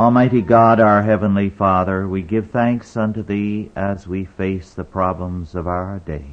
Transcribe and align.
Almighty 0.00 0.40
God, 0.40 0.80
our 0.80 1.02
Heavenly 1.02 1.50
Father, 1.50 2.08
we 2.08 2.22
give 2.22 2.48
thanks 2.48 2.96
unto 2.96 3.22
Thee 3.22 3.70
as 3.76 4.08
we 4.08 4.24
face 4.24 4.72
the 4.72 4.82
problems 4.82 5.54
of 5.54 5.66
our 5.66 5.98
day. 5.98 6.24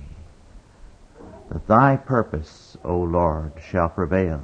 That 1.52 1.68
Thy 1.68 1.98
purpose, 1.98 2.78
O 2.86 2.98
Lord, 2.98 3.52
shall 3.62 3.90
prevail. 3.90 4.42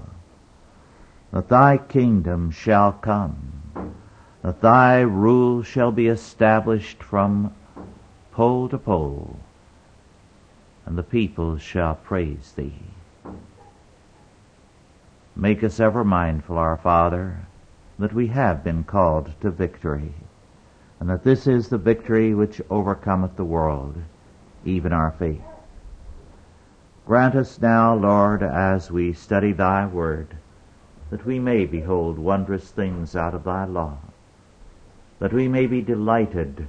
That 1.32 1.48
Thy 1.48 1.78
kingdom 1.78 2.52
shall 2.52 2.92
come. 2.92 3.96
That 4.42 4.60
Thy 4.60 5.00
rule 5.00 5.64
shall 5.64 5.94
be 5.94 6.08
established 6.08 7.02
from 7.02 7.56
pole 8.34 8.68
to 8.68 8.78
pole. 8.78 9.40
And 10.86 10.98
the 10.98 11.02
people 11.02 11.58
shall 11.58 11.96
praise 11.96 12.52
Thee. 12.58 12.76
Make 15.34 15.64
us 15.64 15.80
ever 15.80 16.04
mindful, 16.04 16.58
our 16.58 16.76
Father, 16.76 17.48
that 18.04 18.14
we 18.14 18.28
have 18.28 18.66
been 18.66 18.84
called 18.84 19.34
to 19.40 19.50
victory, 19.50 20.14
and 21.00 21.10
that 21.10 21.24
this 21.24 21.48
is 21.48 21.70
the 21.70 21.78
victory 21.78 22.34
which 22.34 22.62
overcometh 22.70 23.38
the 23.38 23.46
world, 23.46 23.96
even 24.66 24.92
our 24.92 25.12
faith. 25.12 25.42
Grant 27.06 27.34
us 27.34 27.62
now, 27.62 27.96
Lord, 27.96 28.44
as 28.44 28.92
we 28.92 29.14
study 29.14 29.54
Thy 29.54 29.86
Word, 29.86 30.36
that 31.12 31.26
we 31.26 31.40
may 31.40 31.66
behold 31.66 32.20
wondrous 32.20 32.72
things 32.72 33.16
out 33.16 33.34
of 33.34 33.46
Thy 33.46 33.64
law, 33.64 33.98
that 35.20 35.32
we 35.32 35.48
may 35.48 35.66
be 35.66 35.82
delighted 35.82 36.68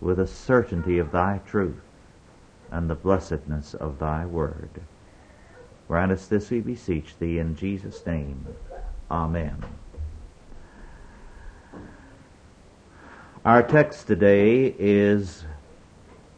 with 0.00 0.18
the 0.18 0.28
certainty 0.28 0.98
of 0.98 1.10
Thy 1.10 1.40
truth 1.44 1.82
and 2.70 2.88
the 2.88 2.94
blessedness 2.94 3.74
of 3.74 3.98
Thy 3.98 4.24
Word. 4.24 4.70
Grant 5.88 6.12
us 6.12 6.28
this, 6.28 6.50
we 6.50 6.60
beseech 6.60 7.18
Thee, 7.18 7.40
in 7.40 7.56
Jesus' 7.56 8.06
name. 8.06 8.46
Amen. 9.10 9.64
Our 13.46 13.62
text 13.62 14.08
today 14.08 14.74
is 14.76 15.44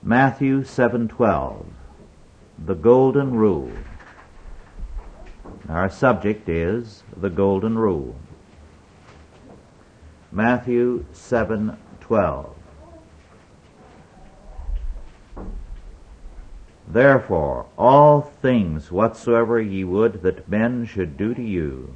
Matthew 0.02 0.62
7:12, 0.62 1.64
the 2.62 2.74
golden 2.74 3.32
rule. 3.32 3.72
Our 5.70 5.88
subject 5.88 6.50
is 6.50 7.04
the 7.16 7.30
golden 7.30 7.78
rule. 7.78 8.14
Matthew 10.30 11.06
7:12. 11.14 12.50
Therefore, 16.86 17.64
all 17.78 18.20
things 18.20 18.92
whatsoever 18.92 19.58
ye 19.58 19.82
would 19.82 20.20
that 20.20 20.46
men 20.46 20.84
should 20.84 21.16
do 21.16 21.32
to 21.32 21.42
you, 21.42 21.94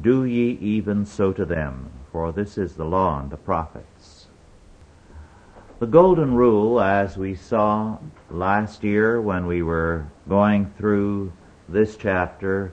do 0.00 0.24
ye 0.24 0.52
even 0.52 1.04
so 1.04 1.34
to 1.34 1.44
them, 1.44 1.90
for 2.12 2.32
this 2.32 2.58
is 2.58 2.74
the 2.74 2.84
law 2.84 3.20
and 3.20 3.30
the 3.30 3.36
prophets. 3.36 4.26
The 5.78 5.86
golden 5.86 6.34
rule, 6.34 6.80
as 6.80 7.16
we 7.16 7.34
saw 7.34 7.98
last 8.30 8.84
year 8.84 9.20
when 9.20 9.46
we 9.46 9.62
were 9.62 10.06
going 10.28 10.70
through 10.76 11.32
this 11.68 11.96
chapter 11.96 12.72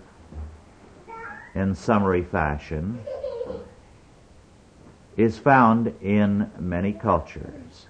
in 1.56 1.74
summary 1.74 2.24
fashion, 2.24 3.00
is 5.16 5.38
found 5.38 5.94
in 6.02 6.52
many 6.60 6.94
cultures. 6.94 7.88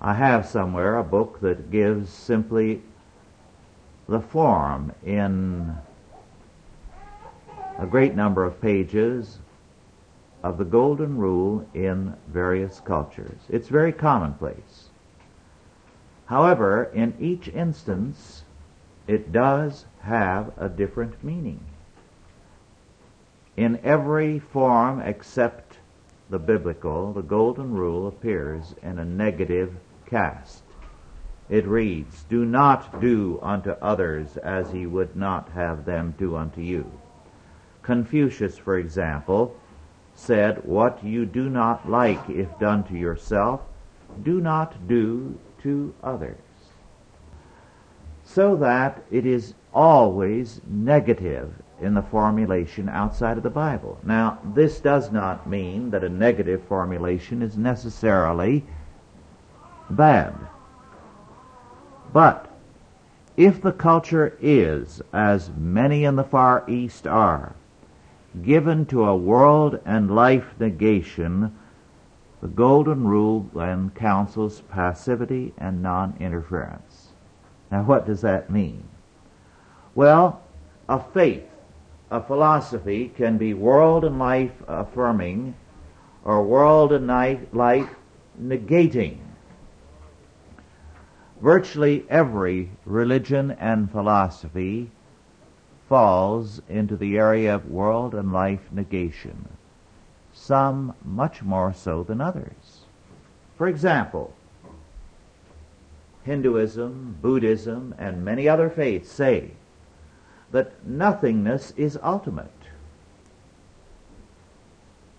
I 0.00 0.14
have 0.14 0.46
somewhere 0.46 0.96
a 0.96 1.04
book 1.04 1.40
that 1.40 1.70
gives 1.70 2.10
simply 2.10 2.82
the 4.08 4.20
form 4.20 4.92
in 5.04 5.76
a 7.78 7.86
great 7.86 8.14
number 8.14 8.44
of 8.44 8.60
pages 8.60 9.38
of 10.42 10.58
the 10.58 10.64
golden 10.64 11.16
rule 11.16 11.66
in 11.74 12.14
various 12.28 12.80
cultures. 12.80 13.38
It's 13.48 13.68
very 13.68 13.92
commonplace. 13.92 14.88
However, 16.26 16.90
in 16.94 17.14
each 17.20 17.48
instance, 17.48 18.44
it 19.06 19.32
does 19.32 19.86
have 20.00 20.52
a 20.56 20.68
different 20.68 21.22
meaning. 21.22 21.60
In 23.56 23.78
every 23.84 24.38
form 24.38 25.00
except 25.00 25.78
the 26.30 26.38
biblical, 26.38 27.12
the 27.12 27.22
golden 27.22 27.74
rule 27.74 28.08
appears 28.08 28.74
in 28.82 28.98
a 28.98 29.04
negative 29.04 29.74
cast. 30.06 30.62
It 31.50 31.66
reads, 31.66 32.22
Do 32.24 32.46
not 32.46 33.00
do 33.00 33.38
unto 33.42 33.72
others 33.72 34.38
as 34.38 34.72
ye 34.72 34.86
would 34.86 35.14
not 35.14 35.50
have 35.50 35.84
them 35.84 36.14
do 36.16 36.34
unto 36.34 36.62
you. 36.62 36.90
Confucius, 37.82 38.56
for 38.56 38.78
example, 38.78 39.54
said, 40.14 40.64
What 40.64 41.04
you 41.04 41.26
do 41.26 41.48
not 41.48 41.88
like 41.88 42.28
if 42.28 42.58
done 42.58 42.84
to 42.84 42.96
yourself, 42.96 43.60
do 44.22 44.40
not 44.40 44.88
do 44.88 45.38
to 45.62 45.94
others. 46.02 46.38
So 48.24 48.56
that 48.56 49.02
it 49.10 49.26
is 49.26 49.54
always 49.74 50.60
negative 50.66 51.54
in 51.80 51.94
the 51.94 52.02
formulation 52.02 52.88
outside 52.88 53.36
of 53.36 53.42
the 53.42 53.50
Bible. 53.50 53.98
Now, 54.04 54.38
this 54.54 54.80
does 54.80 55.10
not 55.10 55.48
mean 55.48 55.90
that 55.90 56.04
a 56.04 56.08
negative 56.08 56.62
formulation 56.68 57.42
is 57.42 57.56
necessarily 57.56 58.64
bad. 59.90 60.34
But 62.12 62.48
if 63.36 63.60
the 63.60 63.72
culture 63.72 64.36
is, 64.40 65.02
as 65.12 65.50
many 65.56 66.04
in 66.04 66.16
the 66.16 66.24
Far 66.24 66.64
East 66.68 67.06
are, 67.06 67.54
given 68.40 68.86
to 68.86 69.04
a 69.04 69.16
world 69.16 69.78
and 69.84 70.14
life 70.14 70.46
negation, 70.58 71.54
the 72.40 72.48
golden 72.48 73.06
rule 73.06 73.48
then 73.54 73.90
counsels 73.90 74.62
passivity 74.62 75.52
and 75.58 75.82
non-interference. 75.82 77.08
Now 77.70 77.82
what 77.82 78.06
does 78.06 78.22
that 78.22 78.50
mean? 78.50 78.88
Well, 79.94 80.42
a 80.88 80.98
faith, 80.98 81.44
a 82.10 82.22
philosophy 82.22 83.12
can 83.16 83.38
be 83.38 83.54
world 83.54 84.04
and 84.04 84.18
life 84.18 84.52
affirming 84.66 85.54
or 86.24 86.42
world 86.42 86.92
and 86.92 87.06
life 87.06 87.88
negating. 88.40 89.18
Virtually 91.40 92.06
every 92.08 92.70
religion 92.84 93.50
and 93.52 93.90
philosophy 93.90 94.90
falls 95.92 96.62
into 96.70 96.96
the 96.96 97.18
area 97.18 97.54
of 97.54 97.70
world 97.70 98.14
and 98.14 98.32
life 98.32 98.72
negation, 98.72 99.46
some 100.32 100.94
much 101.04 101.42
more 101.42 101.70
so 101.70 102.02
than 102.02 102.18
others. 102.18 102.86
For 103.58 103.68
example, 103.68 104.32
Hinduism, 106.24 107.18
Buddhism, 107.20 107.94
and 107.98 108.24
many 108.24 108.48
other 108.48 108.70
faiths 108.70 109.12
say 109.12 109.50
that 110.50 110.72
nothingness 110.86 111.74
is 111.76 111.98
ultimate. 112.02 112.48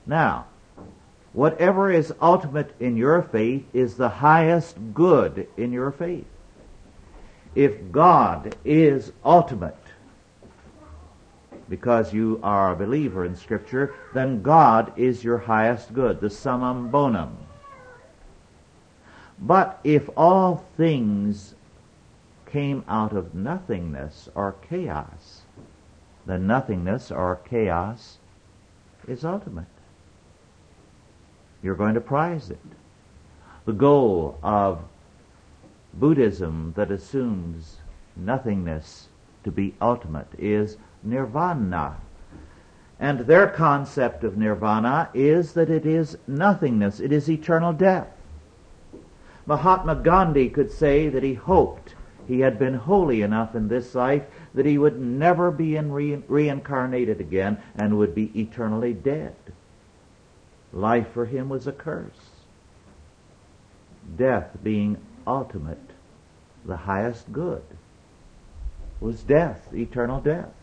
Now, 0.07 0.47
whatever 1.33 1.91
is 1.91 2.15
ultimate 2.19 2.73
in 2.79 2.97
your 2.97 3.21
faith 3.21 3.63
is 3.73 3.93
the 3.93 4.09
highest 4.09 4.75
good 4.95 5.47
in 5.55 5.71
your 5.71 5.91
faith. 5.91 6.25
If 7.53 7.91
God 7.91 8.55
is 8.65 9.11
ultimate, 9.23 9.77
because 11.69 12.13
you 12.13 12.39
are 12.43 12.71
a 12.71 12.75
believer 12.75 13.25
in 13.25 13.35
Scripture, 13.35 13.93
then 14.13 14.41
God 14.41 14.91
is 14.97 15.23
your 15.23 15.37
highest 15.37 15.93
good, 15.93 16.19
the 16.19 16.29
summum 16.29 16.89
bonum. 16.89 17.37
But 19.39 19.79
if 19.83 20.09
all 20.15 20.65
things 20.77 21.55
came 22.45 22.83
out 22.87 23.13
of 23.13 23.33
nothingness 23.33 24.29
or 24.35 24.55
chaos, 24.69 25.41
then 26.25 26.47
nothingness 26.47 27.11
or 27.11 27.41
chaos 27.49 28.19
is 29.07 29.25
ultimate. 29.25 29.65
You're 31.61 31.75
going 31.75 31.95
to 31.95 32.01
prize 32.01 32.49
it. 32.49 32.59
The 33.65 33.73
goal 33.73 34.37
of 34.43 34.83
Buddhism 35.93 36.73
that 36.75 36.91
assumes 36.91 37.77
nothingness 38.15 39.07
to 39.43 39.51
be 39.51 39.75
ultimate 39.81 40.27
is 40.37 40.77
nirvana. 41.03 41.97
And 42.99 43.21
their 43.21 43.47
concept 43.47 44.23
of 44.23 44.37
nirvana 44.37 45.09
is 45.13 45.53
that 45.53 45.69
it 45.69 45.85
is 45.85 46.17
nothingness, 46.27 46.99
it 46.99 47.11
is 47.11 47.29
eternal 47.29 47.73
death. 47.73 48.07
Mahatma 49.45 49.95
Gandhi 49.95 50.49
could 50.49 50.71
say 50.71 51.09
that 51.09 51.23
he 51.23 51.33
hoped 51.33 51.95
he 52.27 52.39
had 52.39 52.57
been 52.57 52.75
holy 52.75 53.21
enough 53.21 53.55
in 53.55 53.67
this 53.67 53.93
life 53.95 54.23
that 54.53 54.65
he 54.65 54.77
would 54.77 54.99
never 54.99 55.51
be 55.51 55.77
re- 55.77 56.23
reincarnated 56.27 57.19
again 57.19 57.57
and 57.75 57.97
would 57.97 58.15
be 58.15 58.31
eternally 58.39 58.93
dead. 58.93 59.35
Life 60.71 61.11
for 61.13 61.25
him 61.25 61.49
was 61.49 61.67
a 61.67 61.71
curse. 61.71 62.31
Death 64.17 64.57
being 64.63 64.97
ultimate, 65.27 65.91
the 66.65 66.77
highest 66.77 67.31
good, 67.31 67.63
was 68.99 69.23
death, 69.23 69.73
eternal 69.73 70.21
death. 70.21 70.53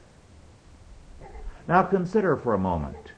Now 1.71 1.85
consider 1.85 2.37
for 2.37 2.53
a 2.53 2.59
moment. 2.59 3.13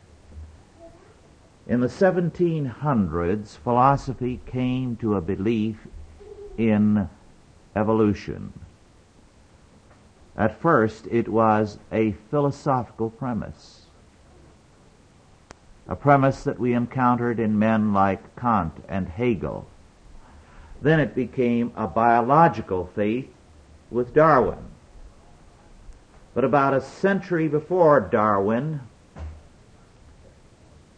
In 1.66 1.80
the 1.80 1.86
1700s, 1.86 3.56
philosophy 3.56 4.42
came 4.44 4.94
to 4.96 5.16
a 5.16 5.22
belief 5.22 5.86
in 6.58 7.08
evolution. 7.74 8.52
At 10.36 10.60
first, 10.60 11.06
it 11.10 11.30
was 11.30 11.78
a 11.90 12.12
philosophical 12.30 13.08
premise, 13.08 13.86
a 15.88 15.96
premise 15.96 16.44
that 16.44 16.60
we 16.60 16.74
encountered 16.74 17.40
in 17.40 17.58
men 17.58 17.94
like 17.94 18.36
Kant 18.36 18.84
and 18.86 19.08
Hegel. 19.08 19.66
Then 20.82 21.00
it 21.00 21.14
became 21.14 21.72
a 21.74 21.86
biological 21.86 22.90
faith 22.94 23.32
with 23.90 24.12
Darwin. 24.12 24.71
But 26.34 26.44
about 26.44 26.74
a 26.74 26.80
century 26.80 27.48
before 27.48 28.00
Darwin, 28.00 28.80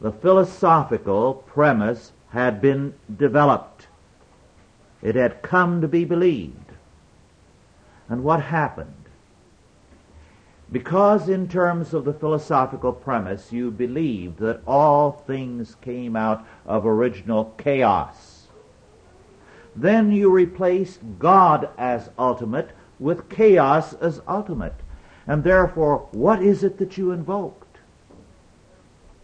the 0.01 0.13
philosophical 0.13 1.35
premise 1.35 2.13
had 2.31 2.61
been 2.61 2.95
developed. 3.17 3.89
It 5.03 5.15
had 5.15 5.43
come 5.43 5.81
to 5.81 5.89
be 5.89 6.05
believed. 6.05 6.73
And 8.09 8.23
what 8.23 8.43
happened? 8.43 9.05
Because 10.71 11.29
in 11.29 11.49
terms 11.49 11.95
of 11.95 12.05
the 12.05 12.13
philosophical 12.13 12.93
premise 12.93 13.53
you 13.53 13.71
believed 13.71 14.39
that 14.39 14.61
all 14.67 15.13
things 15.13 15.77
came 15.77 16.17
out 16.17 16.45
of 16.67 16.87
original 16.87 17.55
chaos, 17.59 18.49
then 19.77 20.13
you 20.13 20.31
replaced 20.31 21.01
God 21.19 21.69
as 21.77 22.11
ultimate 22.19 22.71
with 22.99 23.29
chaos 23.29 23.95
as 23.95 24.21
ultimate. 24.27 24.75
And 25.27 25.43
therefore, 25.43 26.09
what 26.13 26.43
is 26.43 26.65
it 26.65 26.79
that 26.79 26.99
you 26.99 27.13
invoked? 27.13 27.79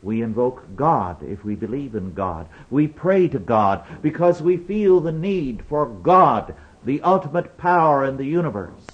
We 0.03 0.23
invoke 0.23 0.65
God 0.77 1.23
if 1.23 1.45
we 1.45 1.55
believe 1.55 1.95
in 1.95 2.15
God. 2.15 2.49
We 2.71 2.87
pray 2.87 3.29
to 3.29 3.39
God 3.39 3.85
because 4.01 4.41
we 4.41 4.57
feel 4.57 5.01
the 5.01 5.13
need 5.13 5.63
for 5.69 5.87
God, 5.87 6.55
the 6.85 7.03
ultimate 7.03 7.59
power 7.59 8.05
in 8.05 8.17
the 8.17 8.25
universe. 8.25 8.87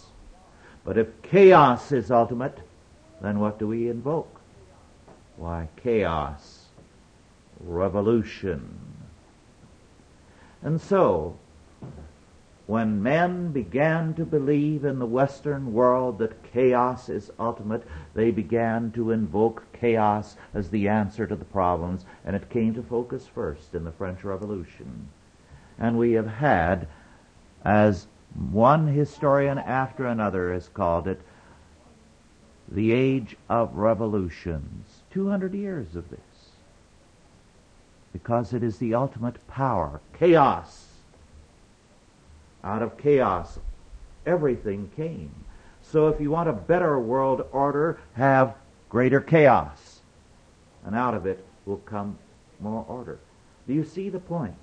But 0.85 0.99
if 0.99 1.23
chaos 1.23 1.93
is 1.93 2.11
ultimate, 2.11 2.59
then 3.21 3.39
what 3.39 3.59
do 3.59 3.69
we 3.69 3.89
invoke? 3.89 4.41
Why, 5.37 5.69
chaos, 5.77 6.67
revolution. 7.61 8.79
And 10.63 10.81
so, 10.81 11.37
when 12.67 13.01
men 13.01 13.53
began 13.53 14.13
to 14.15 14.25
believe 14.25 14.85
in 14.85 14.99
the 14.99 15.07
Western 15.07 15.73
world 15.73 16.19
that 16.19 16.53
chaos 16.53 17.09
is 17.09 17.31
ultimate, 17.39 17.85
they 18.15 18.31
began 18.33 18.91
to 18.91 19.13
invoke 19.13 19.65
chaos 19.73 20.37
as 20.53 20.71
the 20.71 20.89
answer 20.89 21.27
to 21.27 21.37
the 21.37 21.45
problems, 21.45 22.05
and 22.25 22.35
it 22.35 22.51
came 22.51 22.75
to 22.75 22.83
focus 22.83 23.27
first 23.33 23.75
in 23.75 23.85
the 23.85 23.93
French 23.93 24.25
Revolution. 24.25 25.09
And 25.79 25.97
we 25.97 26.13
have 26.13 26.27
had, 26.27 26.89
as 27.65 28.09
one 28.51 28.89
historian 28.89 29.59
after 29.59 30.05
another 30.07 30.53
has 30.53 30.69
called 30.69 31.07
it, 31.07 31.21
the 32.69 32.91
age 32.91 33.37
of 33.49 33.77
revolutions. 33.77 35.03
200 35.13 35.55
years 35.55 35.95
of 35.95 36.11
this. 36.11 36.19
Because 38.13 38.53
it 38.53 38.65
is 38.65 38.79
the 38.79 38.95
ultimate 38.95 39.47
power. 39.47 40.01
Chaos 40.19 40.86
out 42.67 42.83
of 42.83 42.99
chaos, 42.99 43.61
everything 44.27 44.91
came. 44.97 45.31
So 45.83 46.09
if 46.09 46.21
you 46.21 46.31
want 46.31 46.49
a 46.49 46.53
better 46.53 46.99
world 46.99 47.47
order, 47.53 48.01
have 48.15 48.57
greater 48.89 49.21
chaos. 49.21 50.01
And 50.85 50.97
out 50.97 51.15
of 51.15 51.27
it 51.27 51.45
will 51.65 51.79
come 51.79 52.19
more 52.61 52.85
order. 52.89 53.21
Do 53.69 53.75
you 53.75 53.85
see 53.85 54.09
the 54.09 54.19
point? 54.19 54.55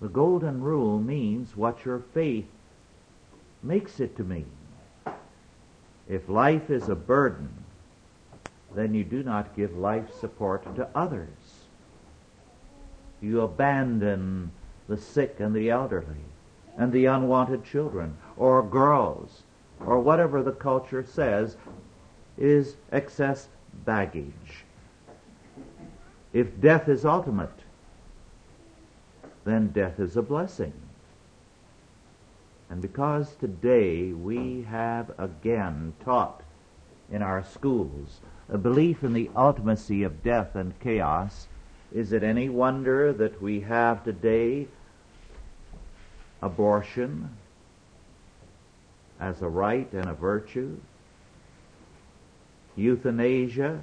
The 0.00 0.08
golden 0.08 0.62
rule 0.62 0.98
means 0.98 1.54
what 1.54 1.84
your 1.84 2.02
faith 2.14 2.46
makes 3.62 4.00
it 4.00 4.16
to 4.16 4.24
mean. 4.24 4.50
If 6.08 6.28
life 6.28 6.70
is 6.70 6.88
a 6.88 6.94
burden, 6.94 7.50
then 8.74 8.94
you 8.94 9.04
do 9.04 9.22
not 9.22 9.54
give 9.54 9.76
life 9.76 10.06
support 10.18 10.74
to 10.76 10.88
others. 10.94 11.28
You 13.20 13.42
abandon 13.42 14.52
the 14.90 14.96
sick 14.96 15.38
and 15.38 15.54
the 15.54 15.70
elderly, 15.70 16.26
and 16.76 16.92
the 16.92 17.06
unwanted 17.06 17.64
children, 17.64 18.16
or 18.36 18.60
girls, 18.60 19.44
or 19.86 20.00
whatever 20.00 20.42
the 20.42 20.50
culture 20.50 21.04
says 21.04 21.56
is 22.36 22.74
excess 22.90 23.46
baggage. 23.86 24.64
If 26.32 26.60
death 26.60 26.88
is 26.88 27.04
ultimate, 27.04 27.60
then 29.44 29.68
death 29.68 30.00
is 30.00 30.16
a 30.16 30.22
blessing. 30.22 30.72
And 32.68 32.82
because 32.82 33.36
today 33.36 34.12
we 34.12 34.62
have 34.62 35.12
again 35.18 35.94
taught 36.04 36.42
in 37.12 37.22
our 37.22 37.44
schools 37.44 38.20
a 38.48 38.58
belief 38.58 39.04
in 39.04 39.12
the 39.12 39.30
ultimacy 39.36 40.04
of 40.04 40.24
death 40.24 40.56
and 40.56 40.78
chaos, 40.80 41.46
is 41.92 42.12
it 42.12 42.24
any 42.24 42.48
wonder 42.48 43.12
that 43.12 43.40
we 43.40 43.60
have 43.60 44.02
today 44.02 44.66
abortion 46.42 47.30
as 49.18 49.42
a 49.42 49.48
right 49.48 49.92
and 49.92 50.08
a 50.08 50.14
virtue, 50.14 50.76
euthanasia, 52.76 53.80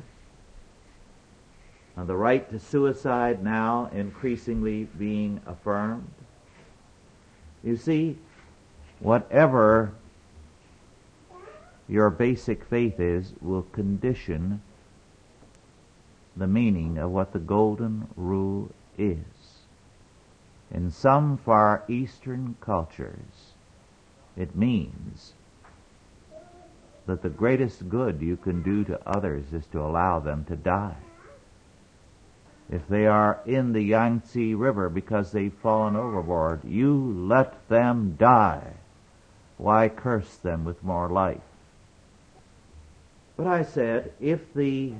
and 1.95 2.07
the 2.07 2.15
right 2.15 2.50
to 2.51 2.59
suicide 2.59 3.44
now 3.44 3.89
increasingly 3.94 4.86
being 4.98 5.42
affirmed. 5.45 6.09
You 7.63 7.75
see, 7.75 8.18
whatever 9.00 9.94
your 11.89 12.09
basic 12.09 12.65
faith 12.65 13.00
is 13.00 13.33
will 13.42 13.63
condition 13.63 14.62
the 16.36 16.48
meaning 16.48 16.98
of 16.98 17.09
what 17.09 17.33
the 17.33 17.39
golden 17.39 18.07
rule 18.15 18.69
is. 18.98 19.18
In 20.72 20.92
some 20.92 21.38
Far 21.38 21.84
Eastern 21.88 22.56
cultures, 22.60 23.54
it 24.36 24.56
means 24.56 25.34
that 27.06 27.22
the 27.22 27.30
greatest 27.30 27.90
good 27.90 28.22
you 28.22 28.36
can 28.36 28.62
do 28.62 28.84
to 28.84 29.00
others 29.08 29.54
is 29.54 29.66
to 29.68 29.80
allow 29.80 30.19
them 30.19 30.44
to 30.46 30.56
die. 30.56 30.98
If 32.69 32.86
they 32.90 33.07
are 33.07 33.40
in 33.45 33.71
the 33.71 33.81
Yangtze 33.81 34.54
River 34.56 34.90
because 34.90 35.31
they've 35.31 35.54
fallen 35.54 35.95
overboard, 35.95 36.66
you 36.66 37.14
let 37.18 37.69
them 37.69 38.18
die. 38.19 38.74
Why 39.57 39.88
curse 39.88 40.36
them 40.38 40.66
with 40.66 40.83
more 40.83 41.07
life? 41.07 41.42
But 43.38 43.47
I 43.47 43.64
said, 43.64 44.12
if 44.19 44.54
the 44.54 44.94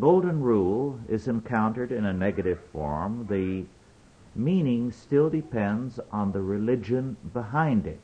golden 0.00 0.40
rule 0.40 0.98
is 1.08 1.28
encountered 1.28 1.92
in 1.92 2.06
a 2.06 2.12
negative 2.12 2.60
form, 2.72 3.26
the 3.28 3.66
meaning 4.34 4.90
still 4.92 5.30
depends 5.30 6.00
on 6.10 6.32
the 6.32 6.42
religion 6.42 7.16
behind 7.32 7.86
it. 7.86 8.00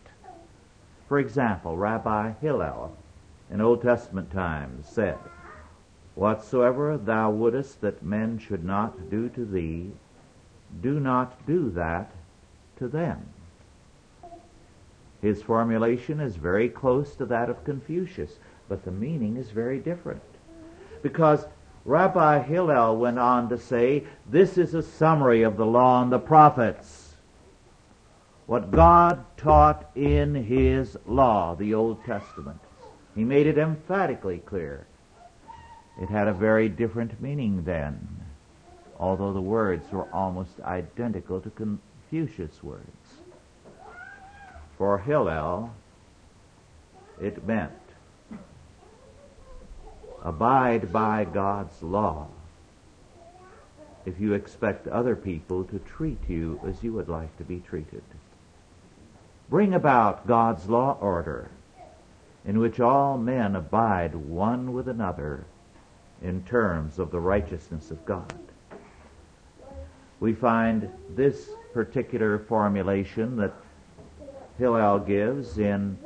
For 1.08 1.18
example, 1.18 1.76
Rabbi 1.76 2.32
Hillel 2.40 2.96
in 3.50 3.60
Old 3.60 3.82
Testament 3.82 4.30
times 4.30 4.86
said, 4.88 5.18
Whatsoever 6.14 6.96
thou 6.96 7.30
wouldest 7.30 7.80
that 7.80 8.02
men 8.02 8.38
should 8.38 8.64
not 8.64 9.10
do 9.10 9.28
to 9.30 9.44
thee, 9.44 9.92
do 10.82 11.00
not 11.00 11.46
do 11.46 11.70
that 11.70 12.12
to 12.76 12.88
them. 12.88 13.26
His 15.20 15.42
formulation 15.42 16.20
is 16.20 16.36
very 16.36 16.68
close 16.68 17.14
to 17.16 17.26
that 17.26 17.50
of 17.50 17.64
Confucius, 17.64 18.38
but 18.68 18.84
the 18.84 18.90
meaning 18.90 19.36
is 19.36 19.50
very 19.50 19.78
different. 19.78 20.22
Because 21.02 21.46
Rabbi 21.84 22.42
Hillel 22.42 22.96
went 22.96 23.18
on 23.18 23.48
to 23.48 23.58
say, 23.58 24.04
this 24.26 24.58
is 24.58 24.74
a 24.74 24.82
summary 24.82 25.42
of 25.42 25.56
the 25.56 25.66
law 25.66 26.02
and 26.02 26.12
the 26.12 26.18
prophets. 26.18 27.14
What 28.46 28.70
God 28.70 29.24
taught 29.36 29.90
in 29.94 30.34
His 30.34 30.98
law, 31.06 31.54
the 31.54 31.74
Old 31.74 32.04
Testament. 32.04 32.58
He 33.14 33.24
made 33.24 33.46
it 33.46 33.58
emphatically 33.58 34.38
clear. 34.38 34.86
It 36.00 36.08
had 36.08 36.28
a 36.28 36.32
very 36.32 36.68
different 36.68 37.20
meaning 37.20 37.64
then, 37.64 38.24
although 38.98 39.32
the 39.32 39.40
words 39.40 39.90
were 39.92 40.06
almost 40.12 40.60
identical 40.60 41.40
to 41.40 41.50
Confucius' 41.50 42.62
words. 42.62 42.86
For 44.76 44.98
Hillel, 44.98 45.74
it 47.20 47.46
meant 47.46 47.72
Abide 50.22 50.92
by 50.92 51.24
God's 51.24 51.82
law 51.82 52.28
if 54.04 54.18
you 54.20 54.32
expect 54.32 54.88
other 54.88 55.14
people 55.14 55.64
to 55.64 55.78
treat 55.80 56.18
you 56.28 56.60
as 56.66 56.82
you 56.82 56.92
would 56.92 57.08
like 57.08 57.36
to 57.38 57.44
be 57.44 57.60
treated. 57.60 58.02
Bring 59.48 59.74
about 59.74 60.26
God's 60.26 60.68
law 60.68 60.96
order 61.00 61.50
in 62.44 62.58
which 62.58 62.80
all 62.80 63.18
men 63.18 63.56
abide 63.56 64.14
one 64.14 64.72
with 64.72 64.88
another 64.88 65.44
in 66.22 66.42
terms 66.44 66.98
of 66.98 67.10
the 67.10 67.20
righteousness 67.20 67.90
of 67.90 68.04
God. 68.04 68.34
We 70.20 70.34
find 70.34 70.90
this 71.14 71.50
particular 71.72 72.38
formulation 72.38 73.36
that 73.36 73.54
Hillel 74.58 74.98
gives 75.00 75.58
in 75.58 75.98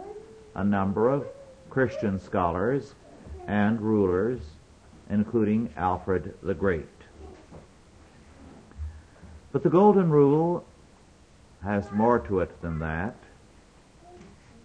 a 0.54 0.64
number 0.64 1.10
of 1.10 1.26
Christian 1.70 2.20
scholars 2.20 2.94
and 3.46 3.80
rulers, 3.80 4.40
including 5.10 5.70
Alfred 5.76 6.34
the 6.42 6.54
Great. 6.54 6.86
But 9.52 9.62
the 9.62 9.70
Golden 9.70 10.10
Rule 10.10 10.64
has 11.62 11.90
more 11.92 12.18
to 12.20 12.40
it 12.40 12.60
than 12.60 12.78
that. 12.80 13.14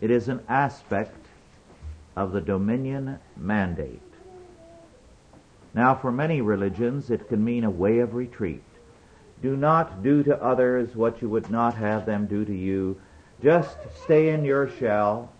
It 0.01 0.11
is 0.11 0.27
an 0.27 0.41
aspect 0.47 1.25
of 2.15 2.31
the 2.31 2.41
dominion 2.41 3.19
mandate. 3.37 4.01
Now, 5.73 5.95
for 5.95 6.11
many 6.11 6.41
religions, 6.41 7.11
it 7.11 7.27
can 7.29 7.43
mean 7.43 7.63
a 7.63 7.69
way 7.69 7.99
of 7.99 8.15
retreat. 8.15 8.63
Do 9.41 9.55
not 9.55 10.03
do 10.03 10.23
to 10.23 10.43
others 10.43 10.95
what 10.95 11.21
you 11.21 11.29
would 11.29 11.49
not 11.49 11.75
have 11.75 12.05
them 12.05 12.25
do 12.25 12.43
to 12.43 12.53
you. 12.53 12.99
Just 13.41 13.77
stay 14.03 14.29
in 14.29 14.43
your 14.43 14.69
shell. 14.69 15.31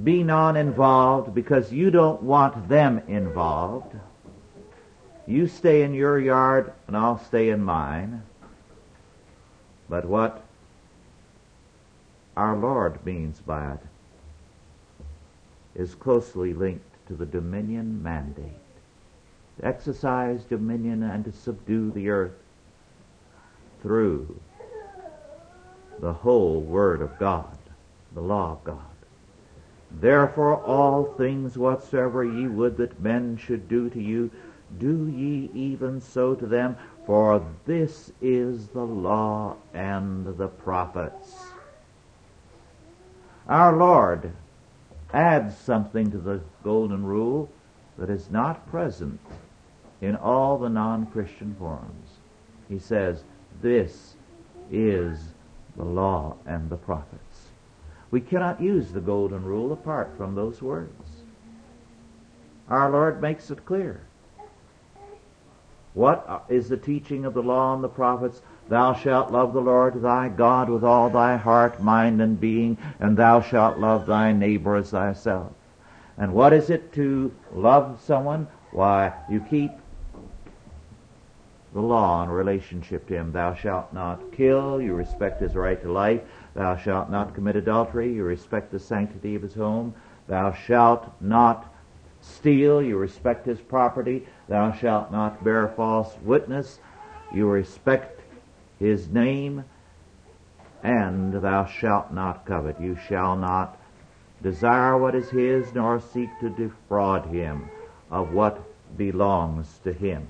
Be 0.00 0.22
non-involved 0.22 1.34
because 1.34 1.72
you 1.72 1.90
don't 1.90 2.22
want 2.22 2.68
them 2.68 3.02
involved. 3.08 3.94
You 5.26 5.46
stay 5.46 5.82
in 5.82 5.94
your 5.94 6.18
yard 6.18 6.72
and 6.86 6.96
I'll 6.96 7.18
stay 7.18 7.50
in 7.50 7.62
mine. 7.62 8.22
But 9.88 10.04
what 10.04 10.42
our 12.36 12.56
Lord 12.56 13.04
means 13.04 13.40
by 13.40 13.72
it 13.72 13.80
is 15.74 15.94
closely 15.94 16.54
linked 16.54 17.06
to 17.08 17.14
the 17.14 17.26
dominion 17.26 18.02
mandate. 18.02 18.52
To 19.58 19.66
exercise 19.66 20.42
dominion 20.44 21.02
and 21.02 21.24
to 21.26 21.32
subdue 21.32 21.90
the 21.90 22.08
earth 22.08 22.32
through 23.82 24.40
the 26.00 26.12
whole 26.12 26.60
Word 26.60 27.02
of 27.02 27.18
God, 27.18 27.58
the 28.14 28.22
law 28.22 28.52
of 28.52 28.64
God. 28.64 28.91
Therefore 30.00 30.56
all 30.56 31.04
things 31.04 31.56
whatsoever 31.56 32.24
ye 32.24 32.46
would 32.46 32.76
that 32.78 33.00
men 33.00 33.36
should 33.36 33.68
do 33.68 33.88
to 33.90 34.00
you, 34.00 34.30
do 34.78 35.06
ye 35.06 35.50
even 35.54 36.00
so 36.00 36.34
to 36.34 36.46
them, 36.46 36.76
for 37.04 37.44
this 37.66 38.12
is 38.20 38.68
the 38.68 38.84
law 38.84 39.56
and 39.74 40.36
the 40.38 40.48
prophets. 40.48 41.50
Our 43.48 43.76
Lord 43.76 44.32
adds 45.12 45.56
something 45.56 46.10
to 46.10 46.18
the 46.18 46.40
golden 46.62 47.04
rule 47.04 47.50
that 47.98 48.08
is 48.08 48.30
not 48.30 48.68
present 48.70 49.20
in 50.00 50.16
all 50.16 50.58
the 50.58 50.68
non-Christian 50.68 51.54
forms. 51.58 52.18
He 52.68 52.78
says, 52.78 53.24
this 53.60 54.14
is 54.70 55.18
the 55.76 55.84
law 55.84 56.36
and 56.46 56.70
the 56.70 56.76
prophets. 56.76 57.31
We 58.12 58.20
cannot 58.20 58.60
use 58.60 58.92
the 58.92 59.00
golden 59.00 59.42
rule 59.42 59.72
apart 59.72 60.12
from 60.16 60.34
those 60.34 60.62
words. 60.62 60.92
Our 62.68 62.90
Lord 62.90 63.20
makes 63.20 63.50
it 63.50 63.64
clear. 63.64 64.02
What 65.94 66.44
is 66.48 66.68
the 66.68 66.76
teaching 66.76 67.24
of 67.24 67.34
the 67.34 67.42
law 67.42 67.74
and 67.74 67.82
the 67.82 67.88
prophets? 67.88 68.42
Thou 68.68 68.94
shalt 68.94 69.32
love 69.32 69.54
the 69.54 69.60
Lord 69.60 70.00
thy 70.00 70.28
God 70.28 70.68
with 70.68 70.84
all 70.84 71.10
thy 71.10 71.36
heart, 71.36 71.82
mind, 71.82 72.22
and 72.22 72.38
being, 72.38 72.78
and 73.00 73.16
thou 73.16 73.40
shalt 73.40 73.78
love 73.78 74.06
thy 74.06 74.32
neighbor 74.32 74.76
as 74.76 74.90
thyself. 74.90 75.52
And 76.16 76.34
what 76.34 76.52
is 76.52 76.70
it 76.70 76.92
to 76.92 77.34
love 77.52 78.00
someone? 78.04 78.46
Why, 78.70 79.12
you 79.30 79.40
keep 79.40 79.72
the 81.74 81.80
law 81.80 82.22
in 82.22 82.28
relationship 82.28 83.06
to 83.08 83.14
him. 83.14 83.32
Thou 83.32 83.54
shalt 83.54 83.92
not 83.92 84.32
kill, 84.32 84.80
you 84.80 84.94
respect 84.94 85.40
his 85.40 85.54
right 85.54 85.80
to 85.82 85.90
life. 85.90 86.20
Thou 86.54 86.76
shalt 86.76 87.10
not 87.10 87.34
commit 87.34 87.56
adultery, 87.56 88.12
you 88.12 88.24
respect 88.24 88.70
the 88.70 88.78
sanctity 88.78 89.34
of 89.34 89.42
his 89.42 89.54
home. 89.54 89.94
Thou 90.26 90.52
shalt 90.52 91.10
not 91.20 91.72
steal, 92.20 92.82
you 92.82 92.98
respect 92.98 93.46
his 93.46 93.60
property. 93.60 94.26
Thou 94.48 94.72
shalt 94.72 95.10
not 95.10 95.42
bear 95.42 95.68
false 95.68 96.16
witness, 96.22 96.78
you 97.32 97.48
respect 97.48 98.20
his 98.78 99.08
name. 99.08 99.64
And 100.82 101.32
thou 101.32 101.64
shalt 101.64 102.12
not 102.12 102.44
covet, 102.44 102.80
you 102.80 102.96
shall 103.08 103.36
not 103.36 103.78
desire 104.42 104.98
what 104.98 105.14
is 105.14 105.30
his, 105.30 105.72
nor 105.72 106.00
seek 106.00 106.28
to 106.40 106.50
defraud 106.50 107.26
him 107.26 107.70
of 108.10 108.32
what 108.32 108.62
belongs 108.96 109.78
to 109.84 109.92
him. 109.92 110.26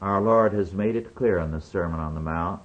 Our 0.00 0.20
Lord 0.20 0.52
has 0.52 0.72
made 0.72 0.96
it 0.96 1.14
clear 1.14 1.38
in 1.38 1.50
the 1.50 1.60
Sermon 1.60 1.98
on 1.98 2.14
the 2.14 2.20
Mount 2.20 2.60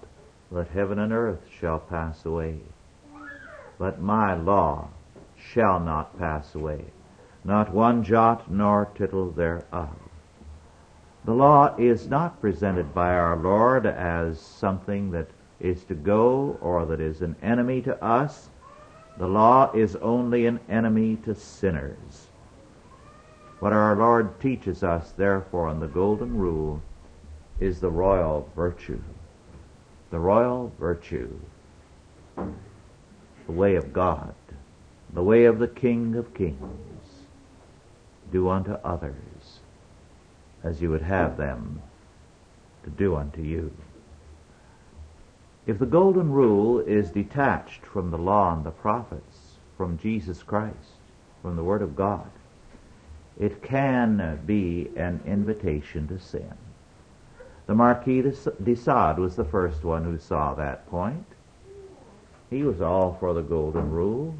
that 0.52 0.68
heaven 0.70 1.00
and 1.00 1.14
earth 1.14 1.42
shall 1.60 1.80
pass 1.80 2.26
away, 2.26 2.60
but 3.78 4.02
my 4.02 4.34
law 4.34 4.88
shall 5.38 5.80
not 5.80 6.18
pass 6.18 6.56
away, 6.56 6.86
not 7.44 7.74
one 7.74 8.04
jot 8.04 8.50
nor 8.52 8.90
tittle 8.96 9.32
thereof. 9.32 9.96
The 11.26 11.34
law 11.34 11.76
is 11.78 12.08
not 12.08 12.42
presented 12.42 12.94
by 12.94 13.14
our 13.14 13.36
Lord 13.36 13.86
as 13.86 14.40
something 14.40 15.12
that 15.12 15.30
is 15.60 15.84
to 15.86 15.94
go 15.94 16.58
or 16.62 16.86
that 16.86 17.02
is 17.02 17.22
an 17.22 17.36
enemy 17.42 17.82
to 17.82 18.04
us. 18.04 18.50
The 19.18 19.28
law 19.28 19.72
is 19.74 19.96
only 19.98 20.46
an 20.46 20.60
enemy 20.70 21.18
to 21.26 21.36
sinners. 21.36 22.28
What 23.60 23.74
our 23.74 23.96
Lord 23.96 24.40
teaches 24.40 24.84
us, 24.84 25.12
therefore, 25.12 25.70
in 25.70 25.82
the 25.82 25.88
Golden 25.88 26.38
Rule 26.38 26.82
is 27.60 27.82
the 27.82 27.90
royal 27.90 28.50
virtue. 28.56 29.02
The 30.12 30.20
royal 30.20 30.72
virtue. 30.80 31.40
The 32.36 33.52
way 33.52 33.76
of 33.76 33.94
God. 33.94 34.36
The 35.14 35.24
way 35.24 35.46
of 35.46 35.60
the 35.60 35.68
King 35.68 36.16
of 36.16 36.34
Kings. 36.34 36.58
Do 38.32 38.50
unto 38.50 38.74
others 38.84 39.60
as 40.64 40.82
you 40.82 40.90
would 40.90 41.02
have 41.02 41.38
them 41.38 41.82
to 42.84 42.90
do 42.90 43.16
unto 43.16 43.42
you. 43.42 43.72
If 45.66 45.80
the 45.80 45.86
golden 45.86 46.32
rule 46.32 46.80
is 46.80 47.12
detached 47.12 47.86
from 47.86 48.12
the 48.12 48.18
law 48.18 48.54
and 48.54 48.66
the 48.66 48.72
prophets, 48.72 49.58
from 49.78 49.98
Jesus 49.98 50.44
Christ, 50.44 50.98
from 51.42 51.56
the 51.56 51.64
Word 51.64 51.82
of 51.82 51.96
God, 51.96 52.30
it 53.38 53.64
can 53.64 54.42
be 54.46 54.90
an 54.96 55.22
invitation 55.26 56.08
to 56.08 56.20
sin. 56.20 56.54
The 57.70 57.76
Marquis 57.76 58.24
de 58.24 58.76
Sade 58.76 59.20
was 59.20 59.36
the 59.36 59.46
first 59.46 59.84
one 59.84 60.04
who 60.04 60.18
saw 60.18 60.56
that 60.56 60.90
point. 60.90 61.28
He 62.50 62.64
was 62.64 62.82
all 62.82 63.16
for 63.20 63.32
the 63.36 63.44
golden 63.44 63.92
rule. 63.92 64.34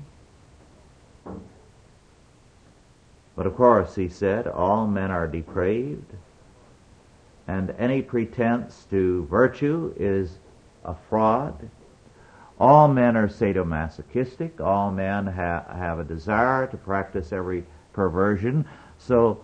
But 3.36 3.46
of 3.46 3.56
course, 3.56 3.94
he 3.94 4.10
said, 4.10 4.48
all 4.48 4.88
men 4.88 5.12
are 5.12 5.28
depraved, 5.28 6.12
and 7.48 7.70
any 7.78 8.02
pretense 8.02 8.88
to 8.90 9.28
virtue 9.28 9.94
is 9.96 10.40
a 10.84 10.96
fraud. 10.96 11.70
All 12.60 12.88
men 12.88 13.16
are 13.16 13.28
sadomasochistic. 13.28 14.60
All 14.60 14.90
men 14.90 15.28
ha- 15.28 15.66
have 15.72 16.00
a 16.00 16.04
desire 16.04 16.66
to 16.66 16.78
practice 16.78 17.32
every 17.32 17.64
perversion. 17.94 18.66
So 18.98 19.40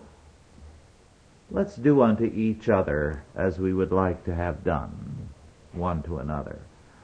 Let's 1.50 1.76
do 1.76 2.02
unto 2.02 2.24
each 2.24 2.68
other 2.68 3.22
as 3.34 3.58
we 3.58 3.72
would 3.72 3.92
like 3.92 4.24
to 4.24 4.34
have 4.34 4.64
done 4.64 5.28
one 5.72 6.02
to 6.04 6.18
another. 6.18 6.60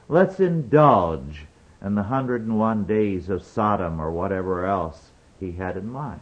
Let's 0.09 0.39
indulge 0.39 1.45
in 1.81 1.95
the 1.95 2.03
hundred 2.03 2.41
and 2.41 2.59
one 2.59 2.83
days 2.83 3.29
of 3.29 3.43
Sodom 3.43 4.01
or 4.01 4.11
whatever 4.11 4.65
else 4.65 5.11
he 5.39 5.53
had 5.53 5.77
in 5.77 5.89
mind. 5.89 6.19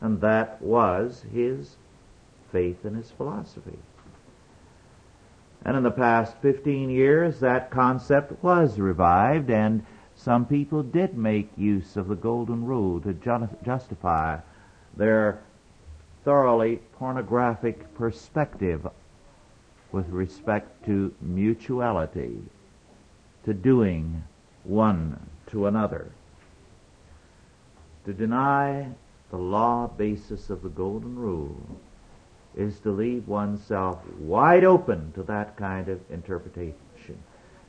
And 0.00 0.20
that 0.20 0.60
was 0.62 1.24
his 1.32 1.76
faith 2.50 2.84
and 2.84 2.96
his 2.96 3.10
philosophy. 3.10 3.78
And 5.64 5.76
in 5.76 5.82
the 5.82 5.90
past 5.90 6.36
15 6.40 6.90
years, 6.90 7.40
that 7.40 7.70
concept 7.70 8.42
was 8.42 8.78
revived, 8.78 9.50
and 9.50 9.84
some 10.14 10.46
people 10.46 10.82
did 10.82 11.16
make 11.16 11.50
use 11.56 11.96
of 11.96 12.08
the 12.08 12.14
golden 12.14 12.64
rule 12.64 13.00
to 13.00 13.12
justify 13.64 14.38
their 14.96 15.40
thoroughly 16.28 16.78
pornographic 16.98 17.94
perspective 17.94 18.86
with 19.92 20.06
respect 20.10 20.84
to 20.84 21.10
mutuality, 21.22 22.38
to 23.42 23.54
doing 23.54 24.22
one 24.62 25.18
to 25.46 25.66
another. 25.66 26.12
To 28.04 28.12
deny 28.12 28.88
the 29.30 29.38
law 29.38 29.86
basis 29.86 30.50
of 30.50 30.60
the 30.60 30.68
golden 30.68 31.18
rule 31.18 31.80
is 32.54 32.78
to 32.80 32.90
leave 32.90 33.26
oneself 33.26 33.98
wide 34.18 34.64
open 34.64 35.10
to 35.12 35.22
that 35.22 35.56
kind 35.56 35.88
of 35.88 35.98
interpretation. 36.10 36.76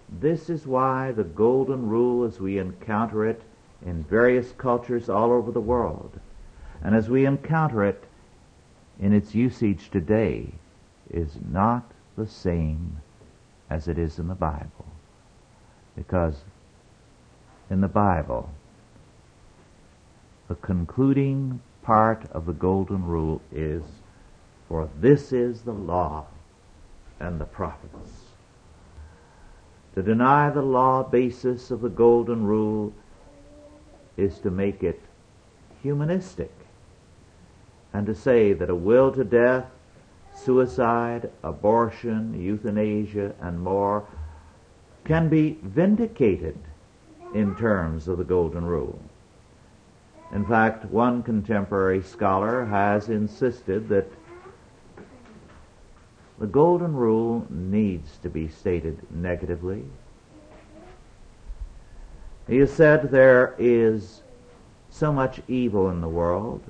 This 0.10 0.50
is 0.50 0.68
why 0.68 1.13
the 1.13 1.24
golden 1.24 1.88
rule 1.88 2.25
as 2.25 2.42
we 2.42 2.58
encounter 2.58 3.25
it 3.25 3.42
in 3.86 4.04
various 4.04 4.51
cultures 4.51 5.08
all 5.08 5.32
over 5.32 5.50
the 5.50 5.62
world 5.62 6.20
and 6.84 6.94
as 6.94 7.10
we 7.10 7.25
encounter 7.25 7.86
it 7.86 8.04
in 9.00 9.13
its 9.13 9.34
usage 9.34 9.89
today, 9.89 10.51
is 11.10 11.38
not 11.51 11.91
the 12.18 12.27
same 12.27 12.98
as 13.70 13.88
it 13.88 13.98
is 13.98 14.20
in 14.20 14.27
the 14.27 14.36
Bible. 14.36 14.86
Because 15.96 16.44
in 17.70 17.82
the 17.82 17.88
Bible, 17.88 18.50
the 20.48 20.56
concluding 20.56 21.62
part 21.82 22.25
of 22.32 22.46
the 22.46 22.53
Golden 22.53 23.06
Rule 23.06 23.41
is, 23.51 23.84
For 24.68 24.89
this 25.00 25.32
is 25.32 25.62
the 25.62 25.74
law 25.74 26.25
and 27.20 27.39
the 27.39 27.46
prophets. 27.46 28.25
To 29.96 30.03
deny 30.03 30.50
the 30.50 30.62
law 30.62 31.03
basis 31.03 31.72
of 31.72 31.82
the 31.82 31.89
Golden 31.89 32.46
Rule 32.46 32.94
is 34.18 34.39
to 34.39 34.51
make 34.51 34.84
it 34.84 35.01
humanistic 35.82 36.51
and 37.93 38.05
to 38.05 38.15
say 38.15 38.53
that 38.53 38.69
a 38.69 38.75
will 38.75 39.12
to 39.12 39.24
death, 39.24 39.65
suicide, 40.36 41.29
abortion, 41.43 42.39
euthanasia, 42.39 43.34
and 43.41 43.60
more 43.60 44.05
can 45.03 45.29
be 45.29 45.58
vindicated 45.63 46.58
in 47.34 47.55
terms 47.55 48.08
of 48.08 48.17
the 48.17 48.24
Golden 48.24 48.65
Rule. 48.65 49.00
In 50.31 50.46
fact, 50.46 50.86
one 50.86 51.24
contemporary 51.24 52.03
scholar 52.03 52.65
has 52.65 53.10
insisted 53.10 53.89
that 53.89 54.12
the 56.38 56.48
Golden 56.48 56.96
Rule 56.96 57.46
needs 57.50 58.17
to 58.22 58.29
be 58.29 58.48
stated 58.48 59.00
negatively. 59.12 59.84
He 62.48 62.58
has 62.58 62.72
said 62.72 63.12
there 63.12 63.55
is 63.58 64.22
so 64.89 65.12
much 65.12 65.41
evil 65.48 65.89
in 65.89 66.01
the 66.01 66.08
world 66.08 66.63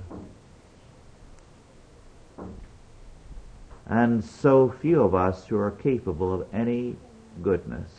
and 3.90 4.24
so 4.24 4.70
few 4.70 5.02
of 5.02 5.16
us 5.16 5.48
who 5.48 5.58
are 5.58 5.72
capable 5.72 6.34
of 6.34 6.48
any 6.54 6.96
goodness 7.42 7.90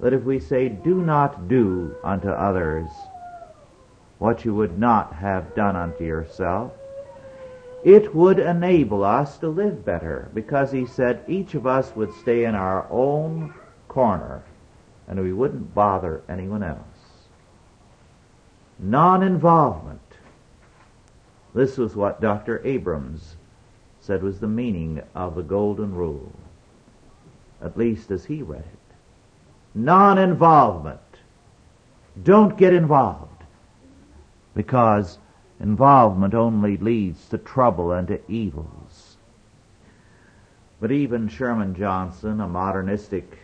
that 0.00 0.12
if 0.12 0.24
we 0.24 0.40
say, 0.40 0.68
do 0.68 1.02
not 1.02 1.48
do 1.48 1.94
unto 2.02 2.28
others 2.28 2.88
what 4.18 4.44
you 4.44 4.54
would 4.54 4.78
not 4.78 5.14
have 5.14 5.54
done 5.54 5.76
unto 5.76 6.04
yourself, 6.04 6.72
it 7.84 8.14
would 8.14 8.38
enable 8.38 9.04
us 9.04 9.38
to 9.38 9.48
live 9.48 9.84
better 9.84 10.30
because 10.34 10.72
he 10.72 10.84
said 10.84 11.22
each 11.28 11.54
of 11.54 11.66
us 11.66 11.94
would 11.94 12.12
stay 12.14 12.44
in 12.44 12.54
our 12.54 12.86
own 12.90 13.54
corner 13.88 14.42
and 15.08 15.20
we 15.20 15.32
wouldn't 15.32 15.74
bother 15.74 16.22
anyone 16.28 16.62
else. 16.62 16.78
Non-involvement. 18.78 20.00
This 21.54 21.76
was 21.76 21.96
what 21.96 22.20
Dr. 22.20 22.64
Abrams 22.64 23.36
said 24.00 24.22
was 24.22 24.40
the 24.40 24.48
meaning 24.48 25.02
of 25.14 25.34
the 25.34 25.42
Golden 25.42 25.94
Rule, 25.94 26.32
at 27.62 27.76
least 27.76 28.10
as 28.10 28.24
he 28.24 28.42
read 28.42 28.60
it. 28.60 28.94
Non-involvement. 29.74 31.00
Don't 32.22 32.56
get 32.56 32.72
involved 32.72 33.44
because 34.54 35.18
involvement 35.60 36.34
only 36.34 36.76
leads 36.76 37.28
to 37.28 37.38
trouble 37.38 37.92
and 37.92 38.08
to 38.08 38.20
evils. 38.30 39.16
But 40.80 40.90
even 40.90 41.28
Sherman 41.28 41.74
Johnson, 41.74 42.40
a 42.40 42.48
modernistic 42.48 43.38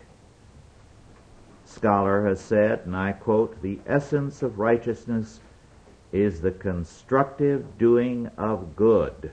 scholar, 1.67 2.27
has 2.27 2.41
said, 2.41 2.81
and 2.87 2.97
I 2.97 3.13
quote, 3.13 3.61
the 3.61 3.79
essence 3.87 4.43
of 4.43 4.59
righteousness 4.59 5.41
is 6.13 6.41
the 6.41 6.51
constructive 6.51 7.77
doing 7.79 8.31
of 8.39 8.75
good, 8.75 9.33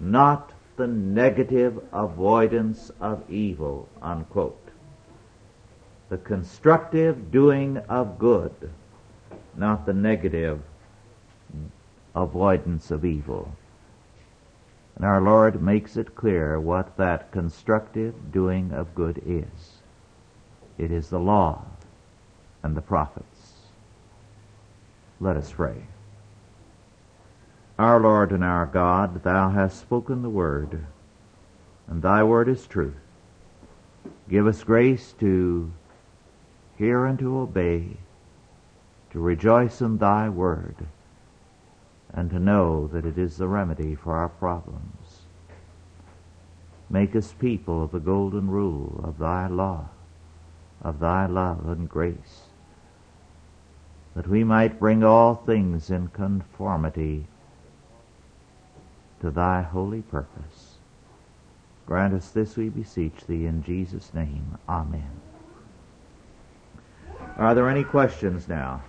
not 0.00 0.52
the 0.76 0.86
negative 0.86 1.80
avoidance 1.92 2.90
of 3.00 3.28
evil, 3.30 3.88
unquote. 4.00 4.68
The 6.08 6.18
constructive 6.18 7.30
doing 7.30 7.78
of 7.88 8.18
good, 8.18 8.70
not 9.56 9.86
the 9.86 9.92
negative 9.92 10.60
avoidance 12.14 12.90
of 12.90 13.04
evil. 13.04 13.52
And 14.96 15.04
our 15.04 15.20
Lord 15.20 15.62
makes 15.62 15.96
it 15.96 16.16
clear 16.16 16.58
what 16.58 16.96
that 16.96 17.30
constructive 17.30 18.32
doing 18.32 18.72
of 18.72 18.94
good 18.94 19.22
is. 19.24 19.78
It 20.76 20.90
is 20.90 21.08
the 21.08 21.20
law 21.20 21.64
and 22.62 22.76
the 22.76 22.80
prophets. 22.80 23.54
Let 25.20 25.36
us 25.36 25.52
pray. 25.52 25.82
Our 27.78 28.00
Lord 28.00 28.32
and 28.32 28.42
our 28.42 28.66
God, 28.66 29.22
Thou 29.22 29.50
hast 29.50 29.78
spoken 29.80 30.22
the 30.22 30.28
word, 30.28 30.84
and 31.86 32.02
Thy 32.02 32.24
word 32.24 32.48
is 32.48 32.66
truth. 32.66 32.96
Give 34.28 34.48
us 34.48 34.64
grace 34.64 35.14
to 35.20 35.70
hear 36.76 37.06
and 37.06 37.16
to 37.20 37.38
obey, 37.38 37.98
to 39.12 39.20
rejoice 39.20 39.80
in 39.80 39.98
Thy 39.98 40.28
word, 40.28 40.74
and 42.12 42.28
to 42.30 42.40
know 42.40 42.88
that 42.88 43.06
it 43.06 43.16
is 43.16 43.36
the 43.36 43.46
remedy 43.46 43.94
for 43.94 44.16
our 44.16 44.28
problems. 44.28 45.22
Make 46.90 47.14
us 47.14 47.32
people 47.32 47.84
of 47.84 47.92
the 47.92 48.00
golden 48.00 48.50
rule 48.50 49.00
of 49.04 49.18
Thy 49.18 49.46
law, 49.46 49.90
of 50.82 50.98
Thy 50.98 51.26
love 51.26 51.68
and 51.68 51.88
grace, 51.88 52.48
that 54.16 54.26
we 54.26 54.42
might 54.42 54.80
bring 54.80 55.04
all 55.04 55.36
things 55.36 55.90
in 55.90 56.08
conformity 56.08 57.28
to 59.20 59.30
thy 59.30 59.62
holy 59.62 60.02
purpose. 60.02 60.76
Grant 61.86 62.14
us 62.14 62.28
this, 62.30 62.56
we 62.56 62.68
beseech 62.68 63.26
thee, 63.26 63.46
in 63.46 63.62
Jesus' 63.62 64.12
name. 64.12 64.58
Amen. 64.68 65.20
Are 67.36 67.54
there 67.54 67.68
any 67.68 67.84
questions 67.84 68.48
now? 68.48 68.82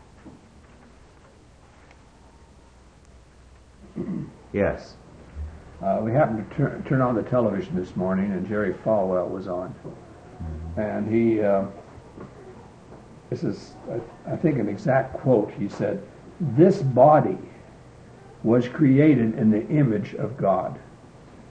Yes. 4.54 4.96
Uh, 5.82 6.00
we 6.02 6.12
happened 6.12 6.50
to 6.50 6.56
turn, 6.56 6.84
turn 6.84 7.02
on 7.02 7.16
the 7.16 7.24
television 7.24 7.76
this 7.76 7.96
morning, 7.96 8.32
and 8.32 8.48
Jerry 8.48 8.74
Falwell 8.74 9.30
was 9.30 9.48
on, 9.48 9.74
and 10.76 11.10
he. 11.10 11.42
Uh, 11.42 11.66
this 13.30 13.44
is, 13.44 13.74
I, 13.90 14.34
I 14.34 14.36
think, 14.36 14.58
an 14.58 14.68
exact 14.68 15.14
quote. 15.14 15.52
He 15.52 15.70
said, 15.70 16.04
"This 16.42 16.82
body 16.82 17.38
was 18.44 18.68
created 18.68 19.38
in 19.38 19.52
the 19.52 19.68
image 19.68 20.14
of 20.16 20.38
God. 20.38 20.80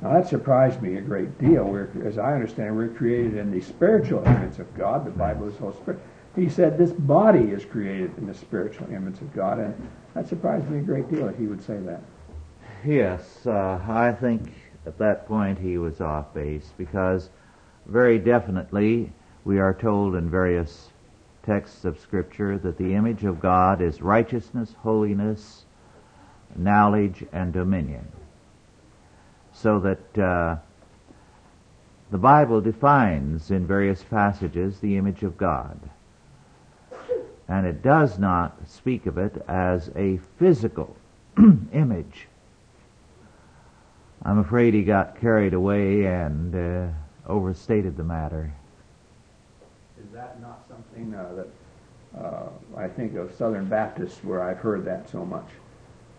Now 0.01 0.13
that 0.13 0.29
surprised 0.29 0.81
me 0.81 0.97
a 0.97 1.01
great 1.01 1.39
deal. 1.39 1.65
We're, 1.65 1.91
as 2.07 2.19
I 2.19 2.33
understand, 2.35 2.77
we're 2.77 2.89
created 2.89 3.37
in 3.37 3.51
the 3.51 3.61
spiritual 3.61 4.25
image 4.25 4.59
of 4.59 4.73
God. 4.77 5.05
The 5.05 5.11
Bible 5.11 5.49
is 5.49 5.57
whole 5.57 5.73
spirit. 5.73 6.01
He 6.37 6.49
said 6.49 6.79
this 6.79 6.93
body 6.93 7.51
is 7.51 7.65
created 7.65 8.17
in 8.17 8.27
the 8.27 8.35
spiritual 8.35 8.89
image 8.93 9.21
of 9.21 9.35
God, 9.35 9.59
and 9.59 9.91
that 10.15 10.29
surprised 10.29 10.71
me 10.71 10.79
a 10.79 10.83
great 10.83 11.11
deal 11.11 11.27
that 11.27 11.37
he 11.37 11.47
would 11.47 11.63
say 11.63 11.79
that. 11.79 12.01
Yes, 12.85 13.45
uh, 13.45 13.81
I 13.89 14.13
think 14.13 14.53
at 14.87 14.99
that 14.99 15.27
point 15.27 15.59
he 15.59 15.79
was 15.79 16.01
off 16.01 16.33
base 16.33 16.73
because 16.79 17.31
very 17.87 18.19
definitely 18.19 19.13
we 19.45 19.59
are 19.59 19.75
told 19.75 20.15
in 20.15 20.31
various 20.31 20.91
texts 21.43 21.85
of 21.85 21.99
Scripture 21.99 22.57
that 22.59 22.79
the 22.79 22.95
image 22.95 23.25
of 23.25 23.41
God 23.41 23.81
is 23.81 24.01
righteousness, 24.01 24.75
holiness, 24.79 25.65
knowledge, 26.57 27.25
and 27.33 27.53
dominion. 27.53 28.07
So 29.53 29.81
that 29.81 30.19
uh, 30.19 30.57
the 32.11 32.19
Bible 32.19 32.61
defines 32.61 33.51
in 33.51 33.67
various 33.67 34.03
passages 34.03 34.81
the 34.81 34.97
image 34.97 35.23
of 35.23 35.37
God. 35.37 35.79
And 37.49 37.67
it 37.67 37.83
does 37.83 38.19
not 38.19 38.57
speak 38.69 39.07
of 39.07 39.19
it 39.19 39.43
as 39.49 39.91
a 39.97 40.19
physical 40.39 40.97
image. 41.73 42.29
I'm 44.23 44.39
afraid 44.39 44.75
he 44.75 44.83
got 44.83 45.21
carried 45.21 45.55
away 45.55 46.05
and 46.05 46.55
uh, 46.55 46.89
overstated 47.27 47.97
the 47.97 48.05
matter. 48.05 48.53
Is 49.99 50.13
that 50.13 50.41
not 50.41 50.65
something 50.69 51.15
uh, 51.15 51.35
that 51.35 52.21
uh, 52.21 52.49
I 52.77 52.89
think 52.89 53.17
of 53.17 53.35
Southern 53.35 53.67
Baptists 53.67 54.23
where 54.25 54.43
I've 54.43 54.59
heard 54.59 54.85
that 54.85 55.09
so 55.09 55.25
much? 55.25 55.47